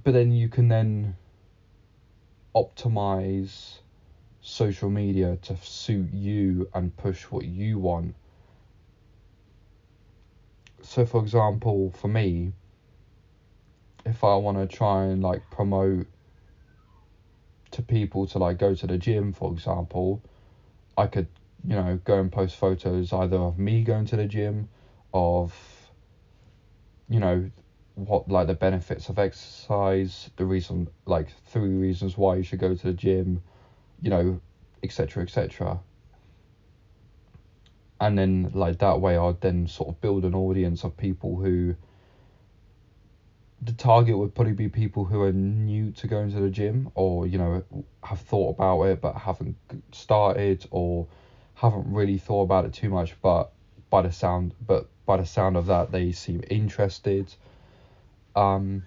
but 0.04 0.12
then 0.12 0.30
you 0.32 0.48
can 0.48 0.68
then 0.68 1.16
optimize 2.54 3.78
social 4.40 4.88
media 4.88 5.36
to 5.42 5.56
suit 5.56 6.12
you 6.12 6.68
and 6.74 6.96
push 6.96 7.24
what 7.24 7.44
you 7.44 7.78
want. 7.78 8.14
So, 10.86 11.04
for 11.04 11.20
example, 11.20 11.90
for 11.90 12.06
me, 12.06 12.52
if 14.06 14.22
I 14.22 14.36
want 14.36 14.56
to 14.56 14.66
try 14.66 15.06
and 15.06 15.20
like 15.22 15.42
promote 15.50 16.06
to 17.72 17.82
people 17.82 18.26
to 18.28 18.38
like 18.38 18.58
go 18.58 18.72
to 18.72 18.86
the 18.86 18.96
gym, 18.96 19.32
for 19.32 19.52
example, 19.52 20.22
I 20.96 21.08
could, 21.08 21.26
you 21.66 21.74
know, 21.74 21.98
go 22.04 22.20
and 22.20 22.30
post 22.30 22.56
photos 22.56 23.12
either 23.12 23.36
of 23.36 23.58
me 23.58 23.82
going 23.82 24.06
to 24.06 24.16
the 24.16 24.26
gym, 24.26 24.68
of, 25.12 25.52
you 27.08 27.18
know, 27.18 27.50
what 27.96 28.30
like 28.30 28.46
the 28.46 28.54
benefits 28.54 29.08
of 29.08 29.18
exercise, 29.18 30.30
the 30.36 30.44
reason, 30.44 30.88
like 31.04 31.28
three 31.46 31.74
reasons 31.74 32.16
why 32.16 32.36
you 32.36 32.44
should 32.44 32.60
go 32.60 32.74
to 32.74 32.86
the 32.86 32.94
gym, 32.94 33.42
you 34.00 34.08
know, 34.08 34.40
etc. 34.84 35.24
etc. 35.24 35.80
And 38.00 38.18
then 38.18 38.50
like 38.54 38.78
that 38.78 39.00
way, 39.00 39.16
I'd 39.16 39.40
then 39.40 39.66
sort 39.66 39.88
of 39.88 40.00
build 40.00 40.24
an 40.24 40.34
audience 40.34 40.84
of 40.84 40.96
people 40.96 41.36
who 41.36 41.74
the 43.62 43.72
target 43.72 44.16
would 44.16 44.34
probably 44.34 44.52
be 44.52 44.68
people 44.68 45.04
who 45.04 45.22
are 45.22 45.32
new 45.32 45.90
to 45.92 46.06
going 46.06 46.30
to 46.30 46.40
the 46.40 46.50
gym 46.50 46.90
or 46.94 47.26
you 47.26 47.38
know 47.38 47.64
have 48.02 48.20
thought 48.20 48.50
about 48.50 48.82
it 48.82 49.00
but 49.00 49.14
haven't 49.14 49.56
started 49.92 50.66
or 50.70 51.06
haven't 51.54 51.90
really 51.92 52.18
thought 52.18 52.42
about 52.42 52.66
it 52.66 52.72
too 52.74 52.90
much 52.90 53.14
but 53.22 53.50
by 53.88 54.02
the 54.02 54.12
sound 54.12 54.52
but 54.66 54.86
by 55.06 55.16
the 55.16 55.24
sound 55.24 55.56
of 55.56 55.66
that 55.66 55.90
they 55.90 56.12
seem 56.12 56.42
interested. 56.50 57.32
Um 58.34 58.84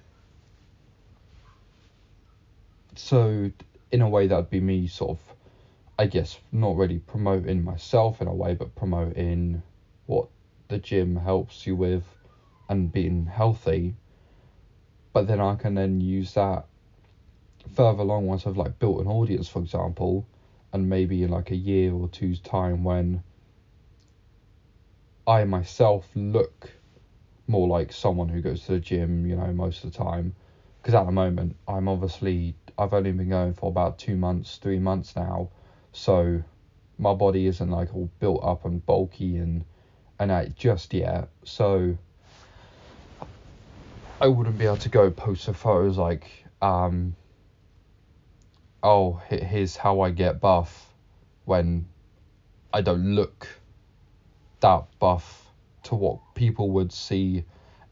so 2.95 3.49
in 3.91 4.01
a 4.01 4.09
way 4.09 4.27
that'd 4.27 4.49
be 4.49 4.59
me 4.59 4.87
sort 4.87 5.11
of 5.11 5.28
i 5.99 6.05
guess 6.07 6.39
not 6.51 6.75
really 6.75 6.97
promoting 6.97 7.63
myself 7.63 8.21
in 8.21 8.27
a 8.27 8.33
way 8.33 8.55
but 8.55 8.75
promoting 8.75 9.61
what 10.07 10.27
the 10.69 10.79
gym 10.79 11.17
helps 11.17 11.67
you 11.67 11.75
with 11.75 12.15
and 12.69 12.91
being 12.91 13.27
healthy 13.27 13.95
but 15.13 15.27
then 15.27 15.39
I 15.41 15.55
can 15.55 15.75
then 15.75 16.01
use 16.01 16.33
that 16.35 16.65
further 17.73 18.01
along 18.01 18.27
once 18.27 18.47
I've 18.47 18.57
like 18.57 18.79
built 18.79 19.01
an 19.01 19.07
audience, 19.07 19.47
for 19.49 19.59
example, 19.59 20.25
and 20.73 20.89
maybe 20.89 21.23
in 21.23 21.29
like 21.29 21.51
a 21.51 21.57
year 21.57 21.93
or 21.93 22.07
two's 22.07 22.39
time 22.39 22.83
when 22.83 23.23
I 25.27 25.43
myself 25.43 26.09
look 26.15 26.71
more 27.47 27.67
like 27.67 27.91
someone 27.91 28.29
who 28.29 28.41
goes 28.41 28.65
to 28.65 28.73
the 28.73 28.79
gym, 28.79 29.25
you 29.25 29.35
know, 29.35 29.51
most 29.53 29.83
of 29.83 29.91
the 29.91 29.97
time. 29.97 30.33
Because 30.81 30.93
at 30.93 31.05
the 31.05 31.11
moment, 31.11 31.55
I'm 31.67 31.87
obviously, 31.87 32.55
I've 32.77 32.93
only 32.93 33.11
been 33.11 33.29
going 33.29 33.53
for 33.53 33.67
about 33.67 33.97
two 33.97 34.15
months, 34.15 34.57
three 34.57 34.79
months 34.79 35.15
now. 35.15 35.49
So 35.91 36.43
my 36.97 37.13
body 37.13 37.47
isn't 37.47 37.69
like 37.69 37.93
all 37.95 38.09
built 38.19 38.43
up 38.43 38.65
and 38.65 38.85
bulky 38.85 39.37
and, 39.37 39.63
and 40.19 40.29
that 40.29 40.55
just 40.55 40.93
yet. 40.93 41.29
So 41.43 41.97
I 44.21 44.27
wouldn't 44.27 44.57
be 44.57 44.65
able 44.65 44.77
to 44.77 44.89
go 44.89 45.09
post 45.09 45.47
a 45.47 45.53
photos 45.53 45.97
like, 45.97 46.29
um, 46.61 47.15
oh, 48.83 49.21
here's 49.29 49.77
how 49.77 50.01
I 50.01 50.11
get 50.11 50.41
buff 50.41 50.93
when 51.45 51.87
I 52.73 52.81
don't 52.81 53.15
look 53.15 53.47
that 54.59 54.83
buff 54.99 55.47
to 55.83 55.95
what 55.95 56.19
people 56.35 56.69
would 56.71 56.91
see 56.91 57.45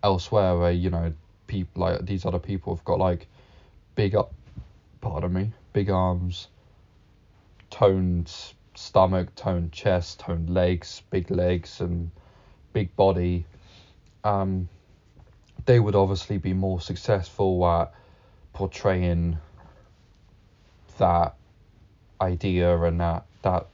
elsewhere 0.03 0.57
where, 0.57 0.71
you 0.71 0.89
know, 0.89 1.13
people 1.47 1.83
like 1.83 2.05
these 2.05 2.25
other 2.25 2.39
people 2.39 2.75
have 2.75 2.83
got 2.83 2.99
like 2.99 3.27
big 3.95 4.15
up, 4.15 4.33
pardon 5.01 5.33
me, 5.33 5.51
big 5.73 5.89
arms, 5.89 6.49
toned 7.69 8.31
stomach, 8.75 9.33
toned 9.35 9.71
chest, 9.71 10.19
toned 10.19 10.49
legs, 10.49 11.01
big 11.09 11.31
legs 11.31 11.81
and 11.81 12.11
big 12.73 12.95
body. 12.95 13.45
Um, 14.23 14.69
they 15.65 15.79
would 15.79 15.95
obviously 15.95 16.37
be 16.37 16.53
more 16.53 16.79
successful 16.79 17.65
at 17.67 17.91
portraying 18.53 19.37
that 20.97 21.35
idea 22.19 22.75
and 22.81 22.99
that 22.99 23.23
that 23.43 23.67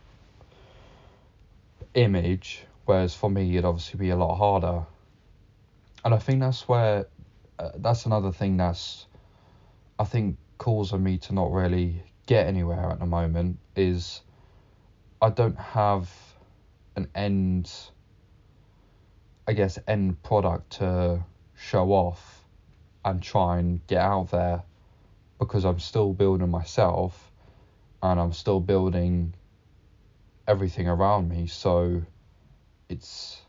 image 1.94 2.66
whereas 2.86 3.16
for 3.16 3.30
me 3.30 3.52
it'd 3.52 3.64
obviously 3.64 3.98
be 3.98 4.10
a 4.10 4.16
lot 4.16 4.36
harder 4.36 4.84
and 6.04 6.14
I 6.14 6.18
think 6.18 6.42
that's 6.42 6.68
where 6.68 7.06
uh, 7.60 7.70
that's 7.78 8.06
another 8.06 8.32
thing 8.32 8.58
that's 8.58 9.06
I 9.98 10.04
think 10.04 10.38
causing 10.58 11.04
me 11.04 11.18
to 11.20 11.34
not 11.34 11.52
really 11.52 12.04
get 12.26 12.48
anywhere 12.48 12.90
at 12.90 13.00
the 13.00 13.06
moment 13.06 13.60
is 13.76 14.22
I 15.22 15.30
don't 15.30 15.58
have 15.58 16.10
an 16.96 17.08
end 17.16 17.72
I 19.48 19.54
guess 19.54 19.78
end 19.88 20.24
product 20.24 20.78
to 20.78 21.24
show 21.56 21.92
off 21.92 22.46
and 23.04 23.22
try 23.22 23.60
and 23.60 23.86
get 23.88 24.00
out 24.00 24.32
there 24.32 24.64
because 25.38 25.66
I'm 25.66 25.80
still 25.80 26.14
building 26.14 26.50
myself 26.50 27.32
and 28.02 28.20
I'm 28.20 28.32
still 28.32 28.62
building 28.62 29.34
everything 30.48 30.88
around 30.88 31.30
me. 31.30 31.48
So 31.48 32.04
it's 32.88 33.42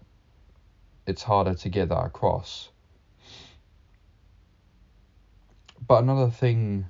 it's 1.06 1.22
harder 1.22 1.54
to 1.54 1.68
get 1.68 1.90
that 1.90 2.04
across. 2.04 2.70
But 5.86 6.02
another 6.02 6.30
thing 6.30 6.86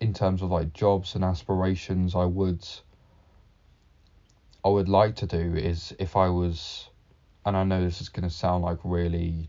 in 0.00 0.12
terms 0.12 0.42
of 0.42 0.50
like 0.50 0.72
jobs 0.72 1.14
and 1.14 1.24
aspirations 1.24 2.14
I 2.14 2.24
would 2.24 2.66
I 4.64 4.68
would 4.68 4.88
like 4.88 5.16
to 5.16 5.26
do 5.26 5.54
is 5.54 5.94
if 5.98 6.16
I 6.16 6.28
was 6.28 6.88
and 7.44 7.56
I 7.56 7.64
know 7.64 7.82
this 7.82 8.00
is 8.00 8.08
to 8.08 8.30
sound 8.30 8.64
like 8.64 8.78
really 8.82 9.48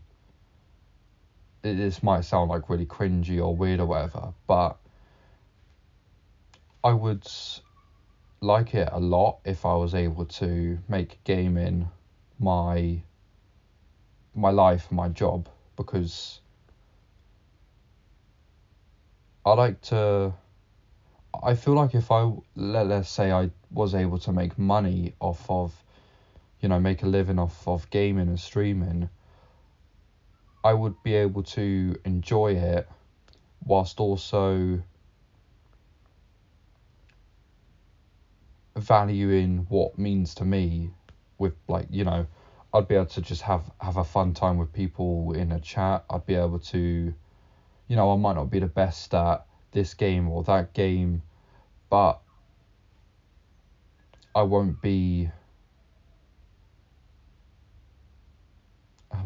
this 1.62 2.02
might 2.02 2.24
sound 2.24 2.50
like 2.50 2.68
really 2.68 2.86
cringy 2.86 3.42
or 3.42 3.54
weird 3.54 3.80
or 3.80 3.86
whatever 3.86 4.32
but 4.46 4.76
I 6.84 6.92
would 6.92 7.26
like 8.40 8.74
it 8.74 8.88
a 8.90 8.98
lot 8.98 9.38
if 9.44 9.64
I 9.64 9.74
was 9.74 9.94
able 9.94 10.24
to 10.26 10.78
make 10.88 11.22
gaming 11.24 11.88
my 12.38 13.02
my 14.34 14.50
life, 14.50 14.90
my 14.90 15.08
job, 15.08 15.48
because 15.76 16.40
I 19.44 19.52
like 19.52 19.80
to. 19.82 20.34
I 21.40 21.54
feel 21.54 21.74
like 21.74 21.94
if 21.94 22.10
I 22.10 22.30
let 22.56 22.86
let's 22.88 23.08
say 23.08 23.32
I 23.32 23.50
was 23.70 23.94
able 23.94 24.18
to 24.18 24.32
make 24.32 24.58
money 24.58 25.14
off 25.20 25.48
of, 25.48 25.84
you 26.60 26.68
know, 26.68 26.78
make 26.80 27.02
a 27.02 27.06
living 27.06 27.38
off 27.38 27.66
of 27.66 27.88
gaming 27.90 28.28
and 28.28 28.40
streaming, 28.40 29.08
I 30.64 30.74
would 30.74 31.02
be 31.02 31.14
able 31.14 31.42
to 31.44 31.96
enjoy 32.04 32.52
it, 32.54 32.88
whilst 33.64 34.00
also 34.00 34.82
valuing 38.76 39.66
what 39.68 39.98
means 39.98 40.34
to 40.34 40.44
me 40.44 40.90
with 41.38 41.54
like 41.68 41.86
you 41.90 42.04
know 42.04 42.26
I'd 42.72 42.88
be 42.88 42.94
able 42.94 43.06
to 43.06 43.20
just 43.20 43.42
have 43.42 43.70
have 43.80 43.96
a 43.96 44.04
fun 44.04 44.32
time 44.32 44.56
with 44.58 44.72
people 44.72 45.32
in 45.32 45.52
a 45.52 45.60
chat. 45.60 46.04
I'd 46.08 46.26
be 46.26 46.34
able 46.34 46.58
to 46.58 47.14
you 47.88 47.96
know 47.96 48.12
I 48.12 48.16
might 48.16 48.34
not 48.36 48.50
be 48.50 48.60
the 48.60 48.66
best 48.66 49.12
at 49.14 49.46
this 49.72 49.94
game 49.94 50.28
or 50.28 50.42
that 50.44 50.72
game 50.74 51.22
but 51.90 52.20
I 54.34 54.42
won't 54.42 54.80
be 54.80 55.30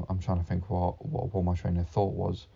I'm 0.09 0.19
trying 0.19 0.39
to 0.39 0.45
think 0.45 0.69
what 0.71 1.05
what, 1.05 1.33
what 1.35 1.45
my 1.45 1.55
train 1.55 1.77
of 1.77 1.89
thought 1.89 2.15
was 2.15 2.47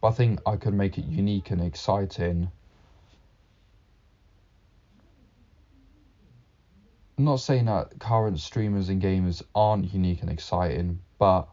But 0.00 0.08
I 0.08 0.12
think 0.12 0.40
I 0.46 0.56
could 0.56 0.74
make 0.74 0.96
it 0.96 1.04
unique 1.04 1.50
and 1.50 1.60
exciting. 1.60 2.50
I'm 7.18 7.24
not 7.24 7.36
saying 7.36 7.66
that 7.66 7.98
current 7.98 8.40
streamers 8.40 8.88
and 8.88 9.02
gamers 9.02 9.42
aren't 9.54 9.92
unique 9.92 10.22
and 10.22 10.30
exciting, 10.30 11.00
but 11.18 11.48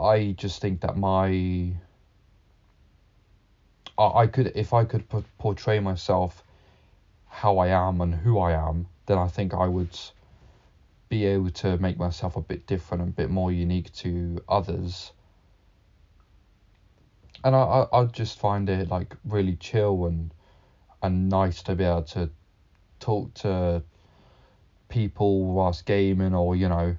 I 0.00 0.32
just 0.32 0.60
think 0.60 0.80
that 0.80 0.96
my 0.96 1.74
I, 3.98 4.04
I 4.22 4.26
could 4.26 4.52
if 4.54 4.72
I 4.72 4.84
could 4.84 5.04
portray 5.38 5.80
myself 5.80 6.42
how 7.28 7.58
I 7.58 7.68
am 7.68 8.00
and 8.00 8.14
who 8.14 8.38
I 8.38 8.52
am, 8.52 8.86
then 9.06 9.18
I 9.18 9.28
think 9.28 9.54
I 9.54 9.66
would 9.66 9.98
be 11.08 11.26
able 11.26 11.50
to 11.50 11.76
make 11.78 11.98
myself 11.98 12.36
a 12.36 12.40
bit 12.40 12.66
different 12.66 13.02
and 13.02 13.10
a 13.10 13.14
bit 13.14 13.30
more 13.30 13.52
unique 13.52 13.92
to 13.94 14.42
others. 14.48 15.12
And 17.44 17.54
I, 17.54 17.58
I 17.92 18.00
I 18.00 18.04
just 18.06 18.38
find 18.38 18.68
it 18.68 18.88
like 18.88 19.16
really 19.24 19.56
chill 19.56 20.06
and 20.06 20.32
and 21.02 21.28
nice 21.28 21.62
to 21.64 21.74
be 21.74 21.84
able 21.84 22.02
to 22.02 22.30
talk 23.00 23.34
to 23.34 23.82
people 24.88 25.44
whilst 25.44 25.86
gaming 25.86 26.34
or 26.34 26.56
you 26.56 26.68
know 26.68 26.96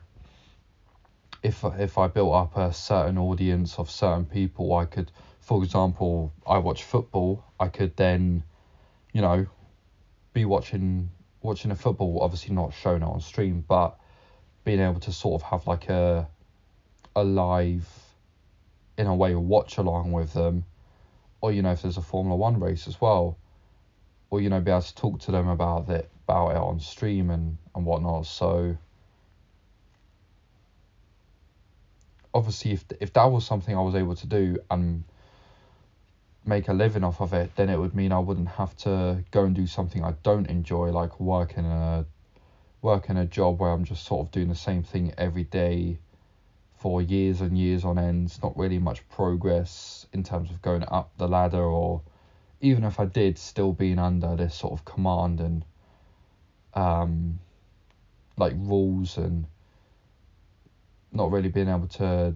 if 1.44 1.64
if 1.64 1.98
I 1.98 2.08
built 2.08 2.34
up 2.34 2.58
a 2.58 2.72
certain 2.72 3.18
audience 3.18 3.80
of 3.80 3.90
certain 3.90 4.26
people 4.26 4.74
I 4.74 4.86
could 4.86 5.12
for 5.40 5.64
example 5.64 6.32
I 6.46 6.58
watch 6.60 6.84
football 6.84 7.44
I 7.60 7.68
could 7.68 7.96
then 7.96 8.44
you 9.14 9.22
know 9.22 9.46
be 10.34 10.46
watching 10.46 11.10
watching 11.42 11.72
a 11.72 11.76
football 11.76 12.20
obviously 12.22 12.54
not 12.54 12.74
shown 12.74 13.04
on 13.04 13.20
stream 13.20 13.64
but 13.68 13.98
being 14.64 14.80
able 14.80 15.00
to 15.00 15.12
sort 15.12 15.42
of 15.42 15.48
have 15.50 15.68
like 15.68 15.90
a 15.90 16.28
a 17.16 17.24
live 17.24 17.88
in 18.98 19.08
a 19.08 19.16
way 19.16 19.36
watch 19.36 19.78
along 19.78 20.12
with 20.12 20.34
them, 20.34 20.64
or 21.42 21.52
you 21.52 21.62
know 21.62 21.72
if 21.72 21.82
there's 21.82 21.98
a 21.98 22.02
Formula 22.02 22.36
One 22.36 22.60
race 22.60 22.88
as 22.88 23.02
well, 23.02 23.38
or 24.30 24.40
you 24.42 24.50
know 24.50 24.60
be 24.62 24.72
able 24.72 24.82
to 24.82 24.96
talk 24.96 25.20
to 25.22 25.32
them 25.32 25.48
about 25.48 25.90
it 25.90 26.10
about 26.24 26.52
it 26.52 26.58
on 26.58 26.80
stream 26.80 27.30
and 27.30 27.58
and 27.76 27.86
whatnot. 27.86 28.26
So 28.26 28.78
obviously 32.34 32.72
if 32.72 32.86
if 33.00 33.14
that 33.14 33.26
was 33.26 33.46
something 33.46 33.76
I 33.76 33.82
was 33.82 33.96
able 33.96 34.16
to 34.16 34.28
do 34.28 34.58
and 34.70 35.04
make 36.46 36.68
a 36.68 36.74
living 36.74 37.04
off 37.04 37.22
of 37.22 37.34
it, 37.34 37.56
then 37.56 37.70
it 37.70 37.80
would 37.80 37.94
mean 37.94 38.12
I 38.12 38.20
wouldn't 38.20 38.48
have 38.48 38.76
to 38.78 39.24
go 39.32 39.44
and 39.44 39.56
do 39.56 39.68
something 39.68 40.04
I 40.04 40.14
don't 40.24 40.48
enjoy, 40.48 40.92
like 40.92 41.20
work 41.20 41.58
in 41.58 41.66
a 41.66 42.06
work 42.82 43.10
in 43.10 43.18
a 43.18 43.26
job 43.26 43.60
where 43.60 43.72
I'm 43.72 43.86
just 43.86 44.06
sort 44.06 44.26
of 44.26 44.32
doing 44.32 44.48
the 44.50 44.56
same 44.56 44.84
thing 44.84 45.14
every 45.18 45.44
day 45.44 46.00
for 46.78 47.02
years 47.02 47.42
and 47.42 47.56
years 47.56 47.86
on 47.86 48.00
end, 48.00 48.36
not 48.42 48.58
really 48.58 48.80
much 48.80 49.08
progress 49.10 50.08
in 50.14 50.24
terms 50.24 50.50
of 50.50 50.62
going 50.64 50.84
up 50.88 51.12
the 51.18 51.28
ladder, 51.28 51.62
or 51.62 52.02
even 52.60 52.84
if 52.84 53.00
I 53.00 53.06
did, 53.06 53.38
still 53.38 53.72
being 53.72 54.00
under 54.00 54.36
this 54.36 54.56
sort 54.56 54.74
of 54.74 54.84
command 54.84 55.42
and 55.42 55.64
um, 56.74 57.40
like 58.36 58.54
rules 58.56 59.18
and 59.18 59.46
not 61.12 61.32
really 61.32 61.50
being 61.50 61.70
able 61.70 61.88
to 61.88 62.36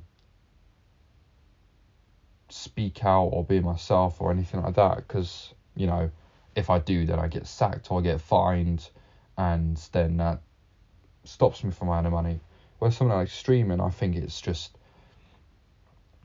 speak 2.50 3.04
out 3.04 3.26
or 3.26 3.44
be 3.44 3.60
myself 3.60 4.22
or 4.22 4.32
anything 4.32 4.62
like 4.62 4.76
that 4.76 4.98
because 4.98 5.54
you 5.76 5.88
know 5.88 6.10
if 6.56 6.70
I 6.70 6.80
do 6.80 7.06
then 7.06 7.20
I 7.20 7.28
get 7.28 7.48
sacked 7.48 7.90
or 7.90 8.00
I 8.00 8.04
get 8.04 8.22
fined 8.22 8.90
and 9.38 9.78
then 9.92 10.18
that 10.18 10.42
stops 11.26 11.64
me 11.64 11.72
from 11.72 11.90
earning 11.90 12.12
money. 12.12 12.40
Whereas 12.80 12.98
something 12.98 13.16
like 13.16 13.30
streaming, 13.30 13.82
I 13.82 13.90
think 13.90 14.16
it's 14.16 14.40
just 14.40 14.78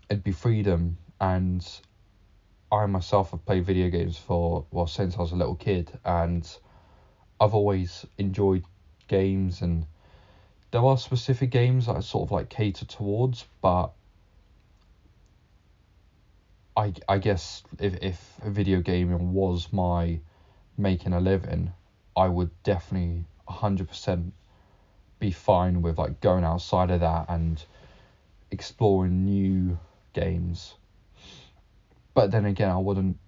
it'd 0.08 0.24
be 0.24 0.32
freedom, 0.32 0.98
and 1.20 1.66
I 2.72 2.86
myself 2.86 3.30
have 3.30 3.44
played 3.46 3.64
video 3.64 3.88
games 3.88 4.16
for 4.16 4.66
well 4.70 4.86
since 4.86 5.16
I 5.16 5.20
was 5.20 5.32
a 5.32 5.36
little 5.36 5.54
kid, 5.54 5.90
and 6.04 6.48
I've 7.40 7.54
always 7.54 8.04
enjoyed 8.18 8.64
games, 9.08 9.62
and 9.62 9.86
there 10.70 10.84
are 10.84 10.96
specific 10.96 11.50
games 11.50 11.86
that 11.86 11.96
I 11.96 12.00
sort 12.00 12.28
of 12.28 12.32
like 12.32 12.48
cater 12.48 12.84
towards, 12.84 13.44
but 13.60 13.90
I 16.76 16.92
I 17.08 17.18
guess 17.18 17.62
if 17.78 17.96
if 18.02 18.36
video 18.44 18.80
gaming 18.80 19.32
was 19.32 19.72
my 19.72 20.20
making 20.76 21.12
a 21.12 21.20
living, 21.20 21.72
I 22.16 22.28
would 22.28 22.50
definitely 22.62 23.24
hundred 23.48 23.88
percent 23.88 24.32
be 25.18 25.30
fine 25.30 25.82
with 25.82 25.98
like 25.98 26.20
going 26.20 26.44
outside 26.44 26.90
of 26.90 27.00
that 27.00 27.26
and 27.28 27.62
exploring 28.50 29.24
new 29.24 29.78
games. 30.12 30.74
But 32.14 32.30
then 32.30 32.44
again, 32.44 32.70
I 32.70 32.78
wouldn't 32.78 33.18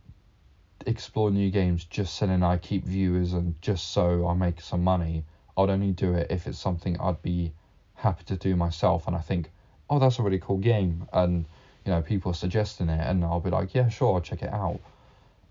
explore 0.87 1.31
new 1.31 1.51
games 1.51 1.85
just 1.85 2.15
so 2.15 2.27
then 2.27 2.43
I 2.43 2.57
keep 2.57 2.85
viewers 2.85 3.33
and 3.33 3.55
just 3.61 3.91
so 3.91 4.27
I 4.27 4.35
make 4.35 4.61
some 4.61 4.83
money. 4.83 5.25
I'd 5.57 5.71
only 5.71 5.93
do 5.93 6.15
it 6.15 6.29
if 6.31 6.47
it's 6.47 6.59
something 6.59 6.99
I'd 7.01 7.23
be 7.23 7.53
happy 7.95 8.25
to 8.25 8.37
do 8.37 8.57
myself 8.57 9.07
and 9.07 9.15
I 9.15 9.21
think, 9.21 9.51
oh, 9.89 9.99
that's 9.99 10.19
a 10.19 10.23
really 10.23 10.39
cool 10.39 10.59
game, 10.59 11.07
and 11.13 11.45
you 11.85 11.93
know 11.93 12.01
people 12.03 12.31
are 12.31 12.35
suggesting 12.35 12.89
it, 12.89 13.01
and 13.01 13.25
I'll 13.25 13.41
be 13.41 13.51
like, 13.51 13.75
yeah, 13.75 13.89
sure, 13.89 14.15
I'll 14.15 14.21
check 14.21 14.43
it 14.43 14.53
out. 14.53 14.81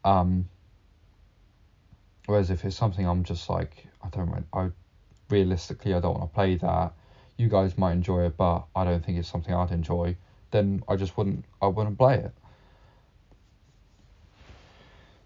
Um, 0.03 0.49
whereas 2.25 2.49
if 2.49 2.65
it's 2.65 2.75
something 2.75 3.07
I'm 3.07 3.23
just 3.23 3.49
like, 3.49 3.85
I 4.03 4.09
don't, 4.09 4.45
I 4.51 4.69
realistically 5.29 5.93
I 5.93 5.99
don't 5.99 6.17
want 6.17 6.31
to 6.31 6.35
play 6.35 6.55
that. 6.55 6.93
You 7.37 7.47
guys 7.47 7.77
might 7.77 7.93
enjoy 7.93 8.25
it, 8.25 8.37
but 8.37 8.65
I 8.75 8.83
don't 8.83 9.03
think 9.05 9.17
it's 9.17 9.29
something 9.29 9.53
I'd 9.53 9.71
enjoy. 9.71 10.15
Then 10.51 10.83
I 10.87 10.95
just 10.95 11.17
wouldn't 11.17 11.45
I 11.61 11.67
wouldn't 11.67 11.97
play 11.97 12.17
it. 12.17 12.33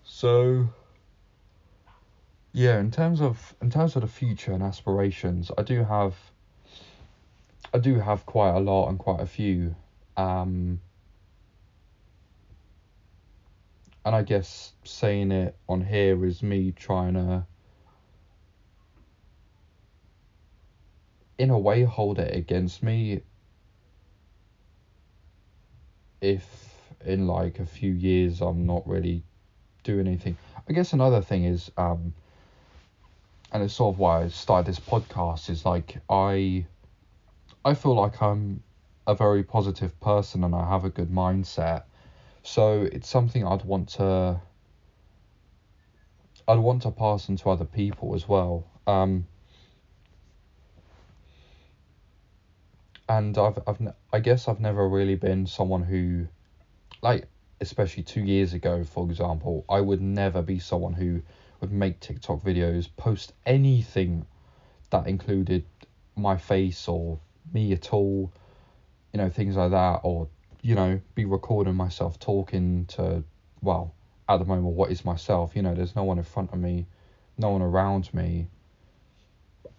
So 0.04 0.68
yeah, 2.56 2.80
in 2.80 2.90
terms 2.90 3.20
of 3.20 3.54
in 3.62 3.70
terms 3.70 3.98
of 3.98 4.02
the 4.02 4.08
future 4.08 4.54
and 4.54 4.64
aspirations, 4.64 5.52
I 5.58 5.64
do 5.64 5.84
have 5.84 6.16
I 7.74 7.80
do 7.80 8.00
have 8.00 8.26
quite 8.26 8.52
a 8.56 8.60
lot 8.60 8.88
and 8.88 8.98
quite 8.98 9.20
a 9.20 9.26
few. 9.26 9.76
Um, 10.16 10.80
and 14.06 14.16
I 14.16 14.22
guess 14.22 14.72
saying 14.86 15.34
it 15.34 15.58
on 15.68 15.82
here 15.84 16.24
is 16.24 16.42
me 16.42 16.72
trying 16.72 17.16
to, 17.16 17.46
in 21.38 21.50
a 21.50 21.60
way, 21.60 21.84
hold 21.84 22.20
it 22.20 22.34
against 22.34 22.82
me 22.82 23.22
if 26.22 26.46
in 27.06 27.28
like 27.28 27.60
a 27.60 27.66
few 27.66 27.92
years 27.92 28.40
I'm 28.40 28.66
not 28.66 28.88
really 28.88 29.24
doing 29.84 30.08
anything. 30.08 30.38
I 30.70 30.72
guess 30.72 30.94
another 30.94 31.22
thing 31.22 31.44
is, 31.44 31.70
um, 31.76 32.14
and 33.56 33.64
it's 33.64 33.74
sort 33.74 33.96
of 33.96 34.00
why 34.00 34.24
I 34.24 34.28
started 34.28 34.68
this 34.68 34.82
podcast, 34.82 35.50
is 35.50 35.64
like 35.64 36.02
I 36.10 36.66
I 37.64 37.74
feel 37.74 37.96
like 37.96 38.22
I'm 38.22 38.62
a 39.08 39.16
very 39.16 39.44
positive 39.44 39.98
person 40.02 40.44
and 40.44 40.54
I 40.54 40.68
have 40.68 40.84
a 40.84 40.90
good 40.90 41.10
mindset. 41.10 41.84
So 42.44 42.82
it's 42.92 43.08
something 43.08 43.48
I'd 43.48 43.64
want 43.64 43.88
to 43.94 44.42
I'd 46.50 46.60
want 46.60 46.82
to 46.82 46.92
pass 46.92 47.30
on 47.30 47.38
to 47.38 47.50
other 47.50 47.64
people 47.64 48.14
as 48.14 48.28
well. 48.28 48.68
Um, 48.88 49.26
and 53.08 53.38
I've 53.38 53.60
I've 53.66 53.80
I 54.12 54.20
guess 54.20 54.50
I've 54.50 54.60
never 54.60 54.86
really 54.90 55.16
been 55.16 55.48
someone 55.48 55.84
who 55.84 56.28
like 57.02 57.30
especially 57.62 58.04
2 58.04 58.20
years 58.20 58.52
ago 58.52 58.84
for 58.84 59.10
example, 59.10 59.64
I 59.70 59.80
would 59.80 60.02
never 60.02 60.42
be 60.42 60.60
someone 60.60 60.92
who 60.92 61.22
make 61.72 62.00
TikTok 62.00 62.42
videos, 62.42 62.90
post 62.98 63.34
anything 63.46 64.26
that 64.90 65.08
included 65.08 65.66
my 66.16 66.38
face 66.38 66.88
or 66.88 67.20
me 67.54 67.74
at 67.74 67.94
all, 67.94 68.32
you 69.14 69.18
know, 69.18 69.30
things 69.30 69.56
like 69.56 69.72
that, 69.72 70.02
or, 70.04 70.28
you 70.62 70.76
know, 70.76 71.00
be 71.14 71.26
recording 71.26 71.76
myself 71.76 72.20
talking 72.20 72.86
to, 72.88 73.24
well, 73.62 73.94
at 74.28 74.40
the 74.40 74.46
moment, 74.46 74.76
what 74.76 74.92
is 74.92 75.06
myself? 75.06 75.56
You 75.56 75.62
know, 75.62 75.76
there's 75.76 75.96
no 75.96 76.04
one 76.04 76.18
in 76.18 76.24
front 76.24 76.52
of 76.52 76.60
me, 76.60 76.88
no 77.38 77.50
one 77.50 77.62
around 77.62 78.14
me. 78.14 78.48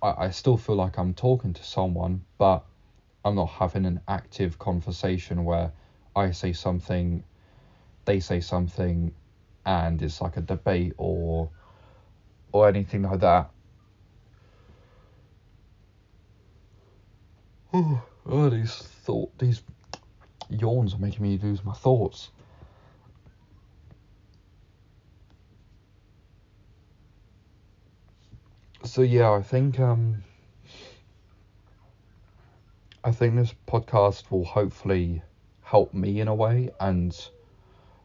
I, 0.02 0.26
I 0.26 0.30
still 0.30 0.56
feel 0.56 0.76
like 0.76 0.98
I'm 0.98 1.14
talking 1.14 1.52
to 1.54 1.64
someone, 1.64 2.24
but 2.38 2.64
I'm 3.24 3.34
not 3.34 3.48
having 3.48 3.86
an 3.86 4.00
active 4.06 4.58
conversation 4.58 5.44
where 5.44 5.72
I 6.14 6.30
say 6.30 6.52
something, 6.52 7.24
they 8.04 8.20
say 8.20 8.40
something, 8.40 9.12
and 9.64 10.00
it's 10.00 10.20
like 10.20 10.36
a 10.36 10.40
debate 10.40 10.92
or 10.96 11.50
or 12.52 12.68
anything 12.68 13.02
like 13.02 13.20
that. 13.20 13.50
Oh, 17.72 18.02
oh, 18.26 18.48
these 18.48 18.74
thought 18.74 19.36
these 19.38 19.62
yawns 20.48 20.94
are 20.94 20.98
making 20.98 21.22
me 21.22 21.38
lose 21.42 21.64
my 21.64 21.74
thoughts. 21.74 22.30
So 28.84 29.02
yeah, 29.02 29.30
I 29.32 29.42
think 29.42 29.80
um 29.80 30.22
I 33.04 33.12
think 33.12 33.36
this 33.36 33.54
podcast 33.68 34.30
will 34.30 34.44
hopefully 34.44 35.22
help 35.62 35.92
me 35.92 36.20
in 36.20 36.28
a 36.28 36.34
way 36.34 36.70
and 36.80 37.16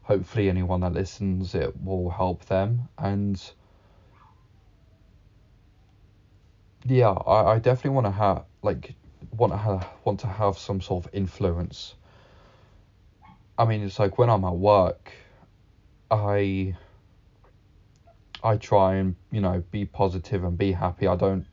hopefully 0.03 0.49
anyone 0.49 0.81
that 0.81 0.93
listens 0.93 1.55
it 1.55 1.81
will 1.81 2.09
help 2.09 2.45
them 2.45 2.89
and 2.97 3.41
yeah, 6.85 7.09
I, 7.09 7.53
I 7.53 7.59
definitely 7.59 7.91
want 7.91 8.07
to 8.07 8.11
have 8.11 8.43
like 8.61 8.95
want 9.31 9.53
to 9.53 9.57
have 9.57 9.87
want 10.03 10.19
to 10.21 10.27
have 10.27 10.57
some 10.57 10.81
sort 10.81 11.05
of 11.05 11.13
influence. 11.13 11.95
I 13.57 13.65
mean, 13.65 13.83
it's 13.83 13.99
like 13.99 14.17
when 14.17 14.29
I'm 14.29 14.43
at 14.43 14.55
work, 14.55 15.11
I 16.09 16.75
I 18.43 18.57
try 18.57 18.95
and 18.95 19.15
you 19.31 19.41
know 19.41 19.63
be 19.71 19.85
positive 19.85 20.43
and 20.43 20.57
be 20.57 20.71
happy. 20.71 21.07
I 21.07 21.15
don't. 21.15 21.45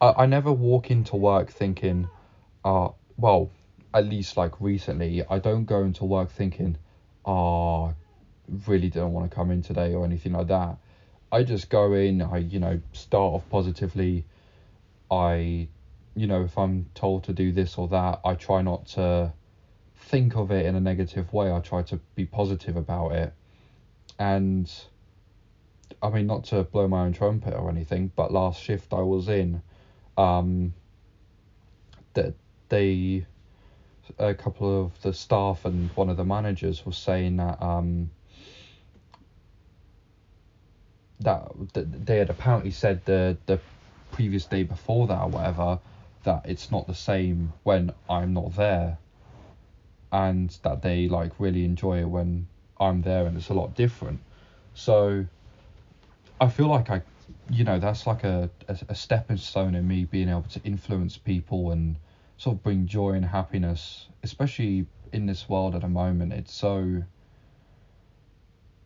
I, 0.00 0.14
I 0.18 0.26
never 0.26 0.52
walk 0.52 0.90
into 0.90 1.16
work 1.16 1.50
thinking, 1.50 2.08
uh, 2.64 2.88
well, 3.16 3.50
at 3.92 4.06
least 4.06 4.36
like 4.36 4.60
recently, 4.60 5.24
I 5.28 5.38
don't 5.38 5.64
go 5.64 5.82
into 5.82 6.04
work 6.04 6.30
thinking, 6.30 6.76
oh, 7.24 7.94
really 8.66 8.88
don't 8.88 9.12
want 9.12 9.30
to 9.30 9.34
come 9.34 9.50
in 9.50 9.62
today 9.62 9.94
or 9.94 10.04
anything 10.04 10.32
like 10.32 10.48
that. 10.48 10.78
I 11.32 11.42
just 11.42 11.68
go 11.68 11.92
in. 11.94 12.22
I 12.22 12.38
you 12.38 12.60
know 12.60 12.80
start 12.92 13.34
off 13.34 13.50
positively. 13.50 14.24
I 15.10 15.68
you 16.14 16.26
know, 16.26 16.42
if 16.42 16.58
I'm 16.58 16.86
told 16.94 17.24
to 17.24 17.32
do 17.32 17.52
this 17.52 17.78
or 17.78 17.88
that, 17.88 18.20
I 18.24 18.34
try 18.34 18.62
not 18.62 18.86
to 18.88 19.32
think 19.96 20.36
of 20.36 20.50
it 20.50 20.66
in 20.66 20.74
a 20.74 20.80
negative 20.80 21.32
way. 21.32 21.52
I 21.52 21.60
try 21.60 21.82
to 21.84 22.00
be 22.14 22.26
positive 22.26 22.76
about 22.76 23.12
it. 23.12 23.32
And 24.18 24.70
I 26.02 26.10
mean, 26.10 26.26
not 26.26 26.44
to 26.44 26.64
blow 26.64 26.88
my 26.88 27.04
own 27.04 27.12
trumpet 27.12 27.54
or 27.54 27.70
anything, 27.70 28.10
but 28.14 28.32
last 28.32 28.62
shift 28.62 28.92
I 28.92 29.00
was 29.00 29.28
in, 29.28 29.62
um, 30.16 30.74
that 32.14 32.34
they, 32.68 33.24
a 34.18 34.34
couple 34.34 34.84
of 34.84 35.00
the 35.02 35.12
staff 35.12 35.64
and 35.64 35.90
one 35.90 36.10
of 36.10 36.16
the 36.16 36.24
managers 36.24 36.84
was 36.84 36.96
saying 36.96 37.36
that 37.36 37.62
um, 37.62 38.10
that, 41.20 41.50
they 41.74 42.18
had 42.18 42.30
apparently 42.30 42.70
said 42.70 43.04
the 43.04 43.36
the 43.46 43.60
previous 44.12 44.46
day 44.46 44.62
before 44.62 45.06
that 45.06 45.20
or 45.20 45.28
whatever 45.28 45.78
that 46.24 46.42
it's 46.44 46.70
not 46.70 46.86
the 46.86 46.94
same 46.94 47.52
when 47.62 47.92
I'm 48.08 48.34
not 48.34 48.54
there 48.56 48.98
and 50.12 50.50
that 50.62 50.82
they 50.82 51.08
like 51.08 51.32
really 51.38 51.64
enjoy 51.64 52.00
it 52.00 52.08
when 52.08 52.46
I'm 52.78 53.02
there 53.02 53.26
and 53.26 53.36
it's 53.36 53.48
a 53.48 53.54
lot 53.54 53.74
different. 53.74 54.20
So 54.74 55.26
I 56.40 56.48
feel 56.48 56.68
like 56.68 56.90
I 56.90 57.02
you 57.48 57.64
know 57.64 57.78
that's 57.78 58.06
like 58.06 58.24
a, 58.24 58.50
a, 58.68 58.78
a 58.90 58.94
stepping 58.94 59.36
stone 59.36 59.74
in 59.74 59.86
me 59.86 60.04
being 60.04 60.28
able 60.28 60.42
to 60.42 60.60
influence 60.62 61.16
people 61.16 61.70
and 61.70 61.96
sort 62.36 62.56
of 62.56 62.62
bring 62.62 62.86
joy 62.86 63.10
and 63.12 63.24
happiness, 63.24 64.06
especially 64.22 64.86
in 65.12 65.26
this 65.26 65.48
world 65.48 65.74
at 65.74 65.82
the 65.82 65.88
moment. 65.88 66.32
It's 66.32 66.54
so 66.54 67.02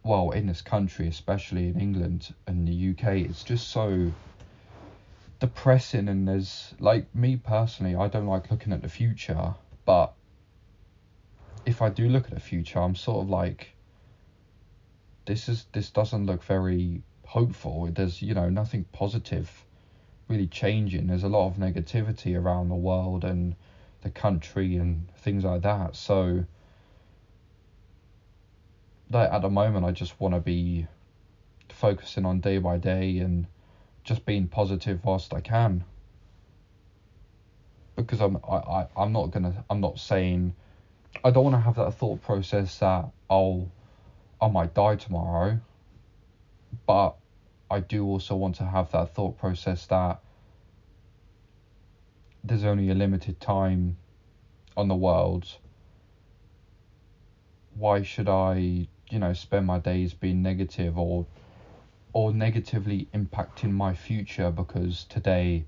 well 0.03 0.31
in 0.33 0.47
this 0.47 0.61
country, 0.61 1.09
especially 1.09 1.69
in 1.69 1.81
England 1.81 2.35
and 2.47 2.69
the 2.69 2.91
UK, 2.91 3.29
it's 3.29 3.43
just 3.43 3.69
so 3.69 4.13
depressing 5.45 6.09
and 6.09 6.27
there's 6.27 6.73
like 6.79 7.15
me 7.15 7.37
personally 7.37 7.95
I 7.95 8.09
don't 8.09 8.27
like 8.27 8.51
looking 8.51 8.73
at 8.73 8.81
the 8.81 8.89
future 8.89 9.55
but 9.85 10.15
if 11.67 11.83
I 11.83 11.91
do 11.91 12.09
look 12.09 12.25
at 12.25 12.35
the 12.35 12.41
future 12.41 12.79
I'm 12.79 12.95
sort 12.95 13.25
of 13.25 13.29
like 13.29 13.75
this 15.27 15.51
is 15.51 15.67
this 15.73 15.91
doesn't 15.91 16.25
look 16.25 16.43
very 16.43 17.03
hopeful. 17.27 17.91
There's 17.93 18.23
you 18.23 18.33
know 18.33 18.49
nothing 18.49 18.85
positive 18.93 19.67
really 20.29 20.47
changing. 20.47 21.09
There's 21.09 21.25
a 21.25 21.29
lot 21.29 21.49
of 21.49 21.57
negativity 21.57 22.41
around 22.41 22.71
the 22.71 22.75
world 22.75 23.23
and 23.23 23.55
the 24.01 24.09
country 24.09 24.77
and 24.77 25.09
things 25.19 25.45
like 25.45 25.61
that. 25.61 25.95
So 25.95 26.45
that 29.11 29.31
at 29.31 29.43
the 29.43 29.51
moment 29.51 29.85
I 29.85 29.91
just 29.91 30.19
want 30.19 30.33
to 30.33 30.41
be 30.41 30.87
focusing 31.69 32.25
on 32.25 32.41
day 32.41 32.57
by 32.57 32.79
day 32.79 33.19
and 33.19 33.47
just 34.05 34.25
being 34.27 34.47
positive 34.47 35.01
whilst 35.05 35.35
I 35.35 35.41
can. 35.41 35.85
Because 37.97 38.21
I'm 38.21 38.37
I, 38.49 38.57
I 38.57 38.87
I'm 38.97 39.13
not 39.13 39.31
gonna 39.31 39.65
I'm 39.71 39.81
not 39.81 39.99
saying 39.99 40.55
I 41.25 41.31
don't 41.31 41.45
want 41.45 41.57
to 41.57 41.61
have 41.61 41.77
that 41.77 41.95
thought 41.95 42.23
process 42.23 42.79
that 42.79 43.09
I'll 43.31 43.71
I 44.41 44.49
might 44.49 44.75
die 44.75 44.97
tomorrow. 44.97 45.59
But 46.87 47.15
I 47.71 47.81
do 47.81 48.05
also 48.05 48.37
want 48.37 48.57
to 48.57 48.65
have 48.65 48.93
that 48.93 49.15
thought 49.15 49.39
process 49.39 49.87
that 49.87 50.21
there's 52.43 52.65
only 52.65 52.91
a 52.91 52.95
limited 52.95 53.41
time 53.41 53.97
on 54.77 54.89
the 54.89 54.95
world. 54.95 55.47
Why 57.77 58.03
should 58.03 58.29
I, 58.29 58.87
you 59.11 59.19
know, 59.19 59.33
spend 59.33 59.67
my 59.67 59.79
days 59.79 60.13
being 60.13 60.43
negative 60.43 60.99
or 60.99 61.27
or 62.15 62.33
negatively 62.33 63.09
impacting 63.13 63.73
my 63.73 63.93
future 63.93 64.51
because 64.51 65.05
today, 65.05 65.65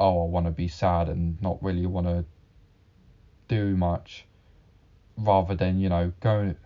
oh, 0.00 0.24
I 0.24 0.28
want 0.28 0.46
to 0.46 0.50
be 0.50 0.66
sad 0.66 1.08
and 1.08 1.40
not 1.40 1.62
really 1.62 1.86
want 1.86 2.06
to 2.06 2.24
do 3.46 3.76
much, 3.76 4.24
rather 5.18 5.54
than, 5.54 5.78
you 5.78 5.90
know, 5.90 6.12
going 6.20 6.56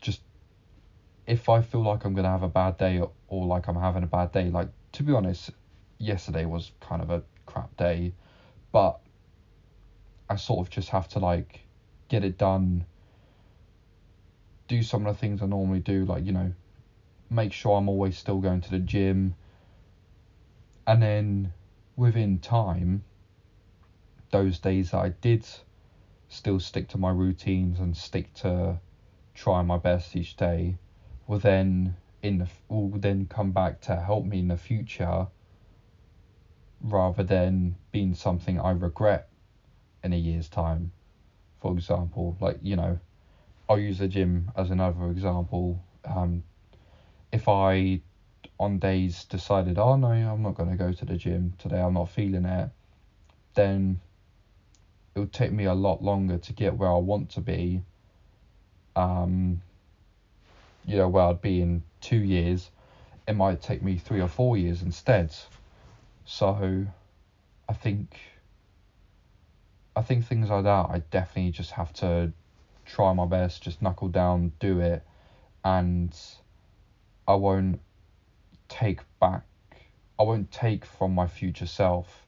just 0.00 0.20
if 1.26 1.48
I 1.48 1.62
feel 1.62 1.82
like 1.82 2.04
I'm 2.04 2.12
going 2.12 2.24
to 2.24 2.30
have 2.30 2.42
a 2.42 2.48
bad 2.48 2.76
day 2.76 3.00
or, 3.00 3.10
or 3.28 3.46
like 3.46 3.68
I'm 3.68 3.76
having 3.76 4.02
a 4.02 4.06
bad 4.06 4.32
day, 4.32 4.50
like 4.50 4.68
to 4.92 5.02
be 5.02 5.14
honest, 5.14 5.50
yesterday 5.96 6.44
was 6.44 6.70
kind 6.80 7.00
of 7.00 7.10
a 7.10 7.22
crap 7.46 7.74
day, 7.78 8.12
but 8.70 9.00
I 10.28 10.36
sort 10.36 10.60
of 10.60 10.70
just 10.70 10.90
have 10.90 11.08
to 11.08 11.18
like 11.18 11.60
get 12.08 12.22
it 12.22 12.36
done, 12.36 12.84
do 14.68 14.82
some 14.82 15.06
of 15.06 15.14
the 15.14 15.18
things 15.18 15.40
I 15.40 15.46
normally 15.46 15.80
do, 15.80 16.04
like, 16.04 16.26
you 16.26 16.32
know, 16.32 16.52
make 17.30 17.52
sure 17.52 17.76
I'm 17.76 17.88
always 17.88 18.16
still 18.16 18.38
going 18.38 18.60
to 18.62 18.70
the 18.70 18.78
gym, 18.78 19.34
and 20.86 21.02
then 21.02 21.52
within 21.96 22.38
time, 22.38 23.02
those 24.30 24.58
days 24.58 24.90
that 24.90 24.98
I 24.98 25.08
did 25.08 25.46
still 26.28 26.60
stick 26.60 26.88
to 26.88 26.98
my 26.98 27.10
routines 27.10 27.80
and 27.80 27.96
stick 27.96 28.32
to 28.34 28.78
trying 29.34 29.66
my 29.66 29.76
best 29.76 30.14
each 30.16 30.36
day 30.36 30.76
will 31.26 31.38
then 31.38 31.94
in 32.22 32.38
the 32.38 32.48
will 32.68 32.88
then 32.88 33.26
come 33.26 33.52
back 33.52 33.80
to 33.80 34.00
help 34.00 34.24
me 34.24 34.40
in 34.40 34.48
the 34.48 34.56
future 34.56 35.28
rather 36.80 37.22
than 37.22 37.76
being 37.90 38.14
something 38.14 38.60
I 38.60 38.70
regret 38.70 39.28
in 40.02 40.12
a 40.12 40.16
year's 40.16 40.48
time. 40.48 40.92
For 41.60 41.72
example, 41.72 42.36
like 42.40 42.58
you 42.62 42.76
know, 42.76 42.98
I'll 43.68 43.78
use 43.78 43.98
the 43.98 44.08
gym 44.08 44.50
as 44.56 44.70
another 44.70 45.10
example. 45.10 45.82
Um, 46.04 46.42
if 47.32 47.48
I 47.48 48.00
on 48.60 48.78
days 48.78 49.24
decided, 49.24 49.78
oh 49.78 49.96
no, 49.96 50.08
I'm 50.08 50.42
not 50.42 50.54
going 50.54 50.70
to 50.70 50.76
go 50.76 50.92
to 50.92 51.04
the 51.04 51.16
gym 51.16 51.54
today, 51.58 51.80
I'm 51.80 51.94
not 51.94 52.08
feeling 52.08 52.44
it, 52.44 52.70
then 53.54 54.00
it 55.14 55.20
would 55.20 55.32
take 55.32 55.52
me 55.52 55.64
a 55.64 55.74
lot 55.74 56.02
longer 56.02 56.38
to 56.38 56.52
get 56.52 56.76
where 56.76 56.90
I 56.90 56.96
want 56.96 57.30
to 57.30 57.40
be. 57.40 57.82
Um, 58.96 59.62
you 60.84 60.96
know, 60.96 61.08
where 61.08 61.24
I'd 61.24 61.40
be 61.40 61.60
in 61.60 61.82
two 62.00 62.16
years, 62.16 62.70
it 63.26 63.34
might 63.34 63.60
take 63.60 63.82
me 63.82 63.96
three 63.96 64.20
or 64.20 64.28
four 64.28 64.56
years 64.56 64.82
instead. 64.82 65.34
So, 66.24 66.86
I 67.68 67.72
think, 67.72 68.16
I 69.94 70.02
think 70.02 70.24
things 70.24 70.48
like 70.48 70.64
that, 70.64 70.86
I 70.88 71.02
definitely 71.10 71.50
just 71.50 71.72
have 71.72 71.92
to 71.94 72.32
try 72.84 73.12
my 73.12 73.26
best, 73.26 73.62
just 73.62 73.82
knuckle 73.82 74.08
down, 74.08 74.52
do 74.58 74.80
it, 74.80 75.02
and 75.64 76.16
I 77.28 77.34
won't 77.34 77.80
take 78.68 79.00
back, 79.20 79.44
I 80.18 80.22
won't 80.22 80.50
take 80.50 80.86
from 80.86 81.14
my 81.14 81.26
future 81.26 81.66
self. 81.66 82.24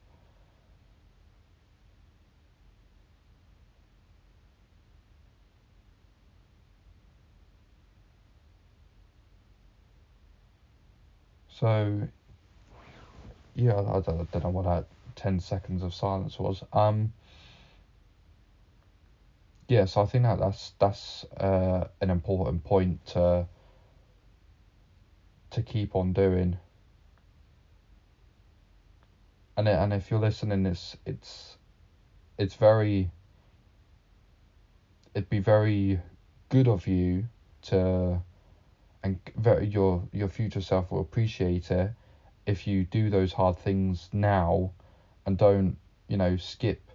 So, 11.49 12.07
yeah, 13.55 13.71
I 13.73 13.99
don't, 13.99 14.21
I 14.21 14.25
don't 14.31 14.43
know 14.43 14.49
what 14.49 14.65
that 14.65 14.85
10 15.15 15.39
seconds 15.39 15.83
of 15.83 15.93
silence 15.93 16.39
was. 16.39 16.63
Um, 16.73 17.13
yeah, 19.67 19.85
so 19.85 20.01
I 20.01 20.05
think 20.05 20.25
that 20.25 20.39
that's 20.39 20.73
that's 20.79 21.25
uh, 21.37 21.87
an 22.01 22.09
important 22.09 22.63
point 22.63 23.05
to 23.07 23.47
to 25.51 25.61
keep 25.61 25.95
on 25.95 26.13
doing. 26.13 26.57
And 29.57 29.67
and 29.67 29.93
if 29.93 30.09
you're 30.09 30.19
listening, 30.19 30.65
it's 30.65 30.95
it's 31.05 31.57
it's 32.37 32.55
very 32.55 33.11
it'd 35.13 35.29
be 35.29 35.39
very 35.39 35.99
good 36.49 36.67
of 36.67 36.87
you 36.87 37.27
to 37.63 38.21
and 39.03 39.17
very 39.35 39.67
your 39.67 40.03
your 40.11 40.27
future 40.27 40.61
self 40.61 40.91
will 40.91 40.99
appreciate 40.99 41.71
it 41.71 41.91
if 42.45 42.65
you 42.67 42.83
do 42.83 43.09
those 43.09 43.33
hard 43.33 43.57
things 43.57 44.09
now 44.11 44.71
and 45.25 45.37
don't 45.37 45.77
you 46.07 46.17
know 46.17 46.35
skip 46.35 46.91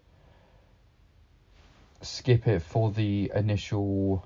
skip 2.00 2.46
it 2.46 2.60
for 2.60 2.90
the 2.90 3.30
initial 3.34 4.24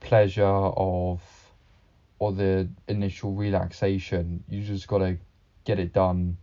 pleasure 0.00 0.44
of 0.44 1.33
or 2.24 2.32
the 2.32 2.66
initial 2.88 3.34
relaxation. 3.34 4.42
You 4.48 4.62
just 4.62 4.88
got 4.88 4.98
to 4.98 5.18
get 5.64 5.78
it 5.78 5.92
done, 5.92 6.38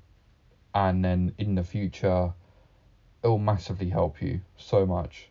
and 0.75 1.03
then 1.03 1.33
in 1.39 1.55
the 1.55 1.63
future, 1.63 2.33
it 3.23 3.27
will 3.27 3.39
massively 3.39 3.89
help 3.89 4.21
you 4.21 4.41
so 4.57 4.85
much. 4.85 5.29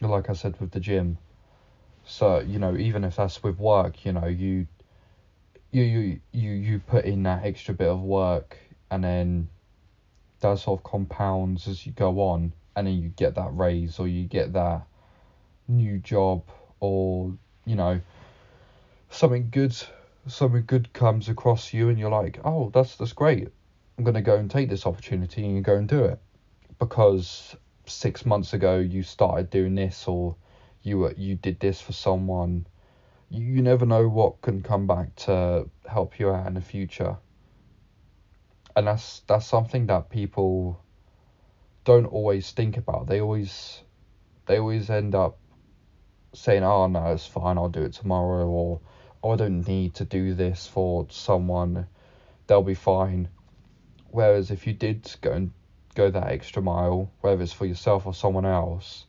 Like 0.00 0.30
I 0.30 0.32
said 0.32 0.58
with 0.58 0.70
the 0.70 0.80
gym, 0.80 1.18
so 2.04 2.40
you 2.40 2.58
know 2.58 2.74
even 2.76 3.04
if 3.04 3.16
that's 3.16 3.42
with 3.42 3.58
work, 3.58 4.06
you 4.06 4.12
know 4.12 4.26
you 4.26 4.66
you 5.70 5.82
you 5.82 6.20
you 6.32 6.50
you 6.50 6.78
put 6.78 7.04
in 7.04 7.24
that 7.24 7.44
extra 7.44 7.74
bit 7.74 7.88
of 7.88 8.00
work, 8.00 8.56
and 8.90 9.04
then 9.04 9.48
that 10.40 10.58
sort 10.58 10.80
of 10.80 10.84
compounds 10.84 11.68
as 11.68 11.84
you 11.84 11.92
go 11.92 12.20
on 12.20 12.52
and 12.74 12.86
then 12.86 12.94
you 12.94 13.10
get 13.10 13.34
that 13.34 13.50
raise 13.54 13.98
or 13.98 14.08
you 14.08 14.24
get 14.24 14.52
that 14.54 14.82
new 15.68 15.98
job 15.98 16.42
or 16.80 17.32
you 17.64 17.76
know 17.76 18.00
something 19.14 19.48
good 19.50 19.74
something 20.26 20.64
good 20.66 20.92
comes 20.92 21.28
across 21.28 21.72
you 21.72 21.88
and 21.88 21.98
you're 21.98 22.10
like 22.10 22.38
oh 22.44 22.70
that's 22.74 22.96
that's 22.96 23.12
great 23.12 23.48
i'm 23.96 24.04
going 24.04 24.14
to 24.14 24.20
go 24.20 24.36
and 24.36 24.50
take 24.50 24.68
this 24.68 24.86
opportunity 24.86 25.44
and 25.44 25.64
go 25.64 25.76
and 25.76 25.88
do 25.88 26.04
it 26.04 26.18
because 26.78 27.54
six 27.86 28.24
months 28.24 28.52
ago 28.52 28.78
you 28.78 29.02
started 29.02 29.50
doing 29.50 29.74
this 29.74 30.08
or 30.08 30.34
you 30.82 30.98
were, 30.98 31.14
you 31.16 31.34
did 31.34 31.58
this 31.60 31.80
for 31.80 31.92
someone 31.92 32.66
you, 33.30 33.44
you 33.44 33.62
never 33.62 33.86
know 33.86 34.08
what 34.08 34.40
can 34.42 34.62
come 34.62 34.86
back 34.86 35.14
to 35.16 35.68
help 35.86 36.18
you 36.18 36.30
out 36.30 36.46
in 36.46 36.54
the 36.54 36.60
future 36.60 37.16
and 38.76 38.86
that's 38.86 39.20
that's 39.26 39.46
something 39.46 39.86
that 39.86 40.10
people 40.10 40.80
don't 41.84 42.06
always 42.06 42.50
think 42.50 42.76
about. 42.76 43.06
They 43.06 43.20
always 43.20 43.82
they 44.46 44.58
always 44.58 44.90
end 44.90 45.14
up 45.14 45.38
saying, 46.32 46.64
"Oh 46.64 46.86
no, 46.88 47.12
it's 47.12 47.26
fine. 47.26 47.58
I'll 47.58 47.68
do 47.68 47.82
it 47.82 47.92
tomorrow," 47.92 48.46
or 48.46 48.80
"Oh, 48.82 48.86
I 49.24 49.36
don't 49.36 49.66
need 49.66 49.94
to 49.94 50.04
do 50.04 50.34
this 50.34 50.66
for 50.66 51.06
someone. 51.10 51.86
They'll 52.46 52.62
be 52.62 52.74
fine." 52.74 53.28
Whereas 54.10 54.50
if 54.50 54.66
you 54.66 54.74
did 54.74 55.10
go 55.22 55.32
and 55.32 55.52
go 55.94 56.10
that 56.10 56.28
extra 56.28 56.62
mile, 56.62 57.10
whether 57.20 57.42
it's 57.42 57.52
for 57.52 57.66
yourself 57.66 58.06
or 58.06 58.14
someone 58.14 58.44
else, 58.44 59.06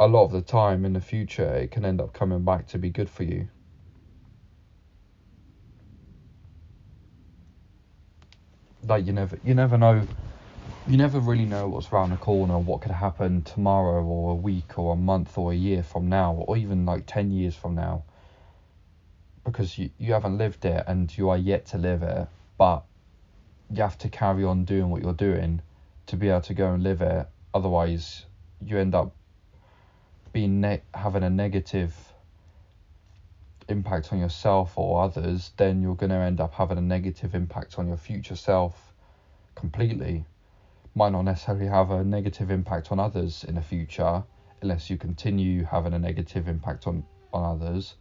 a 0.00 0.06
lot 0.06 0.24
of 0.24 0.32
the 0.32 0.42
time 0.42 0.84
in 0.84 0.92
the 0.92 1.00
future 1.00 1.54
it 1.54 1.70
can 1.70 1.84
end 1.84 2.00
up 2.00 2.12
coming 2.12 2.44
back 2.44 2.66
to 2.68 2.78
be 2.78 2.90
good 2.90 3.08
for 3.10 3.24
you. 3.24 3.48
Like 8.82 9.06
you 9.06 9.12
never 9.12 9.38
you 9.44 9.54
never 9.54 9.78
know 9.78 10.06
you 10.88 10.96
never 10.96 11.18
really 11.18 11.46
know 11.46 11.68
what's 11.68 11.92
around 11.92 12.10
the 12.10 12.16
corner, 12.16 12.58
what 12.58 12.80
could 12.80 12.92
happen 12.92 13.42
tomorrow 13.42 14.04
or 14.04 14.32
a 14.32 14.34
week 14.34 14.78
or 14.78 14.92
a 14.92 14.96
month 14.96 15.36
or 15.36 15.52
a 15.52 15.56
year 15.56 15.82
from 15.82 16.08
now, 16.08 16.34
or 16.46 16.56
even 16.56 16.86
like 16.86 17.04
10 17.06 17.32
years 17.32 17.54
from 17.56 17.74
now. 17.74 18.04
Because 19.56 19.78
you, 19.78 19.88
you 19.96 20.12
haven't 20.12 20.36
lived 20.36 20.66
it 20.66 20.84
and 20.86 21.16
you 21.16 21.30
are 21.30 21.38
yet 21.38 21.64
to 21.68 21.78
live 21.78 22.02
it, 22.02 22.28
but 22.58 22.84
you 23.70 23.80
have 23.80 23.96
to 23.96 24.10
carry 24.10 24.44
on 24.44 24.66
doing 24.66 24.90
what 24.90 25.00
you're 25.00 25.14
doing 25.14 25.62
to 26.08 26.16
be 26.18 26.28
able 26.28 26.42
to 26.42 26.52
go 26.52 26.74
and 26.74 26.82
live 26.82 27.00
it. 27.00 27.26
Otherwise, 27.54 28.26
you 28.60 28.76
end 28.76 28.94
up 28.94 29.14
being 30.34 30.60
ne- 30.60 30.82
having 30.92 31.22
a 31.22 31.30
negative 31.30 31.96
impact 33.70 34.12
on 34.12 34.18
yourself 34.18 34.76
or 34.76 35.02
others, 35.02 35.52
then 35.56 35.80
you're 35.80 35.96
going 35.96 36.10
to 36.10 36.16
end 36.16 36.38
up 36.38 36.52
having 36.52 36.76
a 36.76 36.82
negative 36.82 37.34
impact 37.34 37.78
on 37.78 37.88
your 37.88 37.96
future 37.96 38.36
self 38.36 38.92
completely 39.54 40.26
might 40.94 41.12
not 41.12 41.22
necessarily 41.22 41.66
have 41.66 41.90
a 41.90 42.04
negative 42.04 42.50
impact 42.50 42.92
on 42.92 43.00
others 43.00 43.42
in 43.42 43.54
the 43.54 43.62
future 43.62 44.22
unless 44.60 44.90
you 44.90 44.98
continue 44.98 45.64
having 45.64 45.94
a 45.94 45.98
negative 45.98 46.46
impact 46.46 46.86
on, 46.86 47.02
on 47.32 47.42
others 47.42 47.94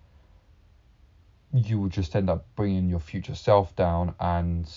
you 1.54 1.80
will 1.80 1.90
just 1.90 2.16
end 2.16 2.30
up 2.30 2.46
bringing 2.56 2.90
your 2.90 3.00
future 3.00 3.36
self 3.36 3.76
down 3.76 4.14
and 4.20 4.72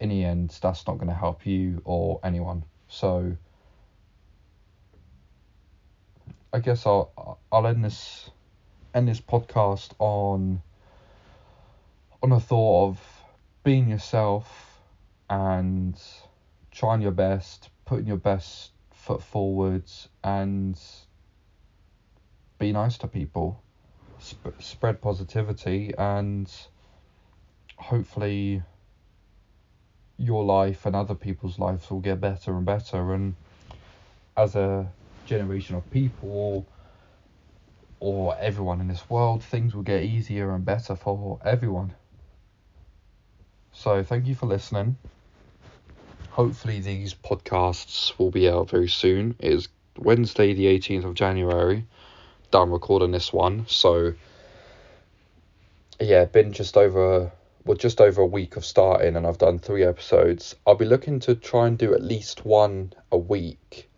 in 0.00 0.08
the 0.08 0.24
end 0.24 0.56
that's 0.60 0.86
not 0.86 0.96
going 0.96 1.08
to 1.08 1.14
help 1.14 1.46
you 1.46 1.80
or 1.84 2.18
anyone 2.22 2.64
so 2.88 3.36
i 6.52 6.58
guess 6.58 6.86
i'll 6.86 7.38
i'll 7.52 7.66
end 7.66 7.84
this 7.84 8.30
end 8.94 9.08
this 9.08 9.20
podcast 9.20 9.92
on 9.98 10.60
on 12.22 12.32
a 12.32 12.40
thought 12.40 12.88
of 12.88 13.24
being 13.64 13.88
yourself 13.88 14.80
and 15.28 16.00
trying 16.70 17.00
your 17.00 17.10
best, 17.10 17.70
putting 17.84 18.06
your 18.06 18.16
best 18.16 18.72
foot 18.90 19.22
forwards, 19.22 20.08
and 20.22 20.78
be 22.58 22.72
nice 22.72 22.96
to 22.98 23.06
people. 23.06 23.62
Sp- 24.24 24.56
spread 24.58 25.02
positivity, 25.02 25.92
and 25.98 26.50
hopefully, 27.76 28.62
your 30.16 30.44
life 30.44 30.86
and 30.86 30.96
other 30.96 31.14
people's 31.14 31.58
lives 31.58 31.90
will 31.90 32.00
get 32.00 32.20
better 32.20 32.56
and 32.56 32.64
better. 32.64 33.12
And 33.12 33.34
as 34.36 34.56
a 34.56 34.90
generation 35.26 35.76
of 35.76 35.90
people, 35.90 36.66
or 38.00 38.36
everyone 38.38 38.80
in 38.80 38.88
this 38.88 39.08
world, 39.10 39.42
things 39.42 39.74
will 39.74 39.82
get 39.82 40.02
easier 40.04 40.54
and 40.54 40.64
better 40.64 40.96
for 40.96 41.38
everyone. 41.44 41.94
So, 43.72 44.02
thank 44.02 44.26
you 44.26 44.34
for 44.34 44.46
listening 44.46 44.96
hopefully 46.34 46.80
these 46.80 47.14
podcasts 47.14 48.12
will 48.18 48.30
be 48.30 48.48
out 48.48 48.68
very 48.68 48.88
soon. 48.88 49.36
It 49.38 49.52
is 49.52 49.68
Wednesday, 49.96 50.52
the 50.52 50.66
18th 50.66 51.04
of 51.04 51.14
January. 51.14 51.86
I'm 52.54 52.72
recording 52.72 53.10
this 53.10 53.32
one. 53.32 53.66
So, 53.68 54.14
yeah, 56.00 56.24
been 56.26 56.52
just 56.52 56.76
over 56.76 57.32
well, 57.64 57.76
just 57.76 58.00
over 58.00 58.20
a 58.20 58.26
week 58.26 58.56
of 58.56 58.64
starting, 58.64 59.16
and 59.16 59.26
I've 59.26 59.38
done 59.38 59.58
three 59.58 59.84
episodes. 59.84 60.54
I'll 60.66 60.74
be 60.74 60.84
looking 60.84 61.20
to 61.20 61.34
try 61.34 61.66
and 61.66 61.78
do 61.78 61.94
at 61.94 62.02
least 62.02 62.44
one 62.44 62.92
a 63.10 63.16
week. 63.16 63.88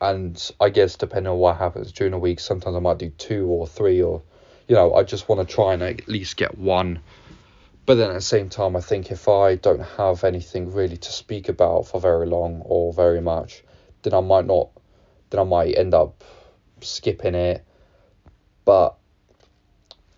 And 0.00 0.50
I 0.60 0.68
guess 0.70 0.96
depending 0.96 1.30
on 1.30 1.38
what 1.38 1.58
happens 1.58 1.92
during 1.92 2.12
a 2.12 2.18
week, 2.18 2.40
sometimes 2.40 2.74
I 2.74 2.80
might 2.80 2.98
do 2.98 3.10
two 3.10 3.46
or 3.46 3.68
three, 3.68 4.02
or 4.02 4.22
you 4.66 4.74
know, 4.74 4.94
I 4.94 5.04
just 5.04 5.28
want 5.28 5.46
to 5.46 5.54
try 5.54 5.74
and 5.74 5.82
at 5.82 6.08
least 6.08 6.36
get 6.36 6.58
one. 6.58 7.00
But 7.86 7.96
then 7.96 8.10
at 8.10 8.14
the 8.14 8.20
same 8.20 8.48
time, 8.48 8.74
I 8.74 8.80
think 8.80 9.12
if 9.12 9.28
I 9.28 9.54
don't 9.56 9.84
have 9.96 10.24
anything 10.24 10.72
really 10.72 10.96
to 10.96 11.12
speak 11.12 11.48
about 11.48 11.86
for 11.86 12.00
very 12.00 12.26
long 12.26 12.62
or 12.64 12.92
very 12.92 13.20
much, 13.20 13.62
then 14.02 14.14
I 14.14 14.20
might 14.20 14.46
not, 14.46 14.70
then 15.30 15.40
I 15.40 15.44
might 15.44 15.78
end 15.78 15.94
up 15.94 16.24
skipping 16.82 17.34
it. 17.34 17.64
But 18.64 18.96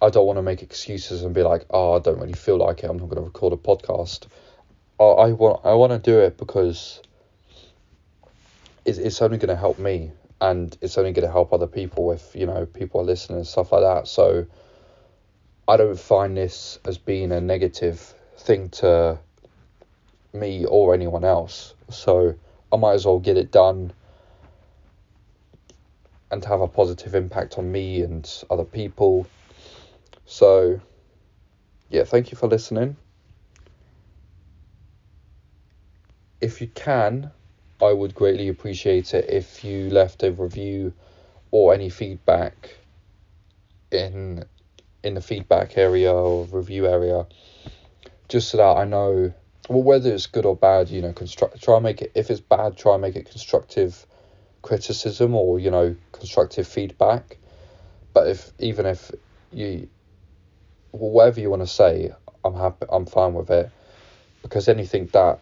I 0.03 0.11
don't 0.11 0.27
want 0.27 0.39
to 0.39 0.43
make 0.43 0.63
excuses 0.63 1.23
and 1.23 1.35
be 1.35 1.43
like, 1.43 1.65
oh, 1.71 1.95
I 1.95 1.99
don't 1.99 2.19
really 2.21 2.35
feel 2.35 2.59
like 2.59 2.85
it. 2.85 2.91
I'm 2.91 2.99
not 2.99 3.09
going 3.09 3.23
to 3.23 3.23
record 3.23 3.53
a 3.53 3.57
podcast. 3.57 4.27
I, 5.01 5.05
I 5.05 5.33
want 5.33 5.65
I 5.65 5.75
want 5.75 5.93
to 5.93 5.99
do 5.99 6.21
it 6.21 6.37
because 6.37 7.01
it's 8.85 8.99
it's 8.99 9.23
only 9.23 9.39
going 9.39 9.49
to 9.49 9.57
help 9.57 9.79
me 9.79 10.13
and 10.41 10.77
it's 10.81 10.99
only 10.99 11.13
going 11.13 11.27
to 11.27 11.33
help 11.33 11.53
other 11.53 11.67
people 11.67 12.13
if 12.13 12.35
you 12.35 12.47
know 12.47 12.67
people 12.67 13.01
are 13.01 13.05
listening 13.05 13.39
and 13.39 13.47
stuff 13.47 13.73
like 13.73 13.83
that. 13.83 14.09
So 14.09 14.47
I 15.67 15.77
don't 15.77 15.99
find 15.99 16.37
this 16.37 16.79
as 16.85 16.99
being 16.99 17.33
a 17.33 17.41
negative 17.41 18.15
thing 18.37 18.69
to 18.71 19.19
me 20.35 20.67
or 20.67 20.93
anyone 20.93 21.25
else. 21.25 21.75
So 21.89 22.35
I 22.73 22.77
might 22.77 22.95
as 22.95 23.07
well 23.07 23.21
get 23.21 23.39
it 23.39 23.51
done 23.51 23.93
and 26.35 26.45
have 26.45 26.61
a 26.61 26.69
positive 26.69 27.15
impact 27.15 27.59
on 27.59 27.73
me 27.73 28.03
and 28.03 28.45
other 28.51 28.65
people 28.65 29.27
so, 30.27 30.81
yeah, 31.91 32.05
thank 32.05 32.31
you 32.33 32.39
for 32.39 32.47
listening. 32.47 32.97
If 36.41 36.61
you 36.61 36.69
can, 36.69 37.31
I 37.83 37.93
would 37.93 38.15
greatly 38.15 38.49
appreciate 38.49 39.15
it 39.15 39.29
if 39.29 39.65
you 39.65 39.91
left 39.91 40.23
a 40.23 40.33
review 40.33 40.93
or 41.51 41.75
any 41.75 41.89
feedback 41.89 42.77
in 43.91 44.45
in 45.03 45.15
the 45.15 45.21
feedback 45.21 45.77
area 45.77 46.13
or 46.13 46.47
review 46.47 46.87
area, 46.87 47.27
just 48.29 48.49
so 48.49 48.57
that 48.57 48.77
I 48.79 48.85
know 48.85 49.33
well 49.69 49.83
whether 49.83 50.13
it's 50.13 50.27
good 50.27 50.45
or 50.45 50.57
bad. 50.57 50.89
You 50.89 51.03
know, 51.03 51.13
construct 51.13 51.63
try 51.63 51.77
and 51.77 51.85
make 51.85 52.03
it 52.03 52.13
if 52.15 52.31
it's 52.31 52.41
bad, 52.41 52.77
try 52.77 52.95
and 52.95 53.03
make 53.03 53.17
it 53.17 53.31
constructive 53.31 54.07
criticism 54.65 55.35
or 55.35 55.61
you 55.61 55.71
know 55.71 55.95
constructive 56.13 56.67
feedback. 56.67 57.37
But 58.15 58.29
if 58.29 58.51
even 58.59 58.87
if 58.87 59.13
you 59.53 59.89
whatever 60.91 61.39
you 61.41 61.51
want 61.51 61.63
to 61.63 61.67
say, 61.67 62.13
I'm 62.45 62.55
happy. 62.55 62.87
I'm 62.89 63.07
fine 63.07 63.35
with 63.35 63.51
it 63.51 63.71
because 64.43 64.69
anything 64.69 65.07
that 65.13 65.41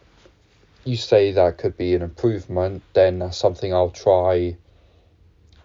you 0.85 0.97
say 0.97 1.33
that 1.33 1.59
could 1.59 1.77
be 1.77 1.95
an 1.95 2.03
improvement, 2.03 2.83
then 2.95 3.21
that's 3.21 3.37
something 3.37 3.73
I'll 3.73 3.91
try 3.91 4.57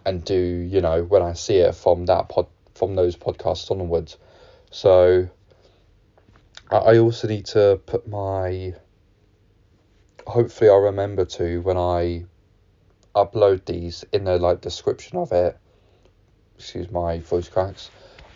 and 0.06 0.24
do. 0.24 0.34
You 0.34 0.80
know, 0.80 1.02
when 1.02 1.22
I 1.22 1.32
see 1.32 1.56
it 1.56 1.74
from 1.74 2.06
that 2.06 2.28
pod, 2.28 2.46
from 2.74 2.94
those 2.94 3.16
podcasts 3.16 3.70
onwards. 3.70 4.16
So 4.70 5.28
I 6.70 6.98
also 6.98 7.26
need 7.26 7.46
to 7.46 7.80
put 7.86 8.06
my. 8.06 8.74
Hopefully, 10.26 10.70
I'll 10.70 10.76
remember 10.92 11.24
to 11.24 11.60
when 11.62 11.78
I 11.78 12.26
upload 13.24 13.64
these 13.64 14.04
in 14.12 14.24
the 14.24 14.38
like 14.38 14.60
description 14.60 15.18
of 15.18 15.32
it. 15.32 15.58
Excuse 16.56 16.90
my 16.90 17.18
voice 17.18 17.48
cracks. 17.48 17.90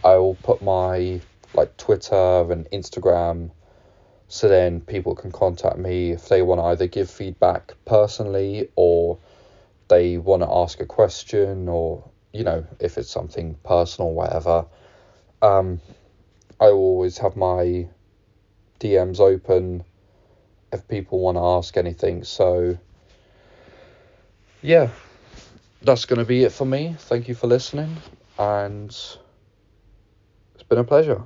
I 0.05 0.16
will 0.16 0.35
put 0.35 0.62
my 0.62 1.21
like 1.55 1.77
Twitter 1.77 2.51
and 2.51 2.68
Instagram. 2.71 3.51
So 4.29 4.49
then 4.49 4.81
people 4.81 5.14
can 5.14 5.31
contact 5.31 5.79
me 5.79 6.12
if 6.12 6.29
they 6.29 6.42
want 6.42 6.61
to 6.61 6.64
either 6.64 6.87
give 6.87 7.11
feedback 7.11 7.75
personally 7.85 8.71
or 8.77 9.18
they 9.88 10.16
want 10.16 10.42
to 10.42 10.49
ask 10.51 10.81
a 10.81 10.87
question 10.87 11.68
or, 11.68 12.09
you 12.33 12.45
know, 12.45 12.64
if 12.81 12.97
it's 12.97 13.11
something 13.11 13.57
personal, 13.62 14.12
whatever. 14.12 14.64
Um, 15.42 15.81
I 16.59 16.66
always 16.66 17.18
have 17.18 17.37
my 17.37 17.88
DMs 18.81 19.21
open 19.21 19.85
if 20.73 20.88
people 20.88 21.21
want 21.21 21.37
to 21.37 21.42
ask 21.42 21.77
anything. 21.77 22.25
So, 22.25 22.79
yeah, 24.62 24.90
that's 25.83 26.05
going 26.05 26.20
to 26.20 26.25
be 26.25 26.44
it 26.44 26.53
for 26.53 26.64
me. 26.64 26.94
Thank 26.98 27.29
you 27.29 27.35
for 27.35 27.48
listening, 27.48 27.96
and 28.38 28.90
it's 28.90 30.62
been 30.68 30.79
a 30.79 30.85
pleasure. 30.85 31.22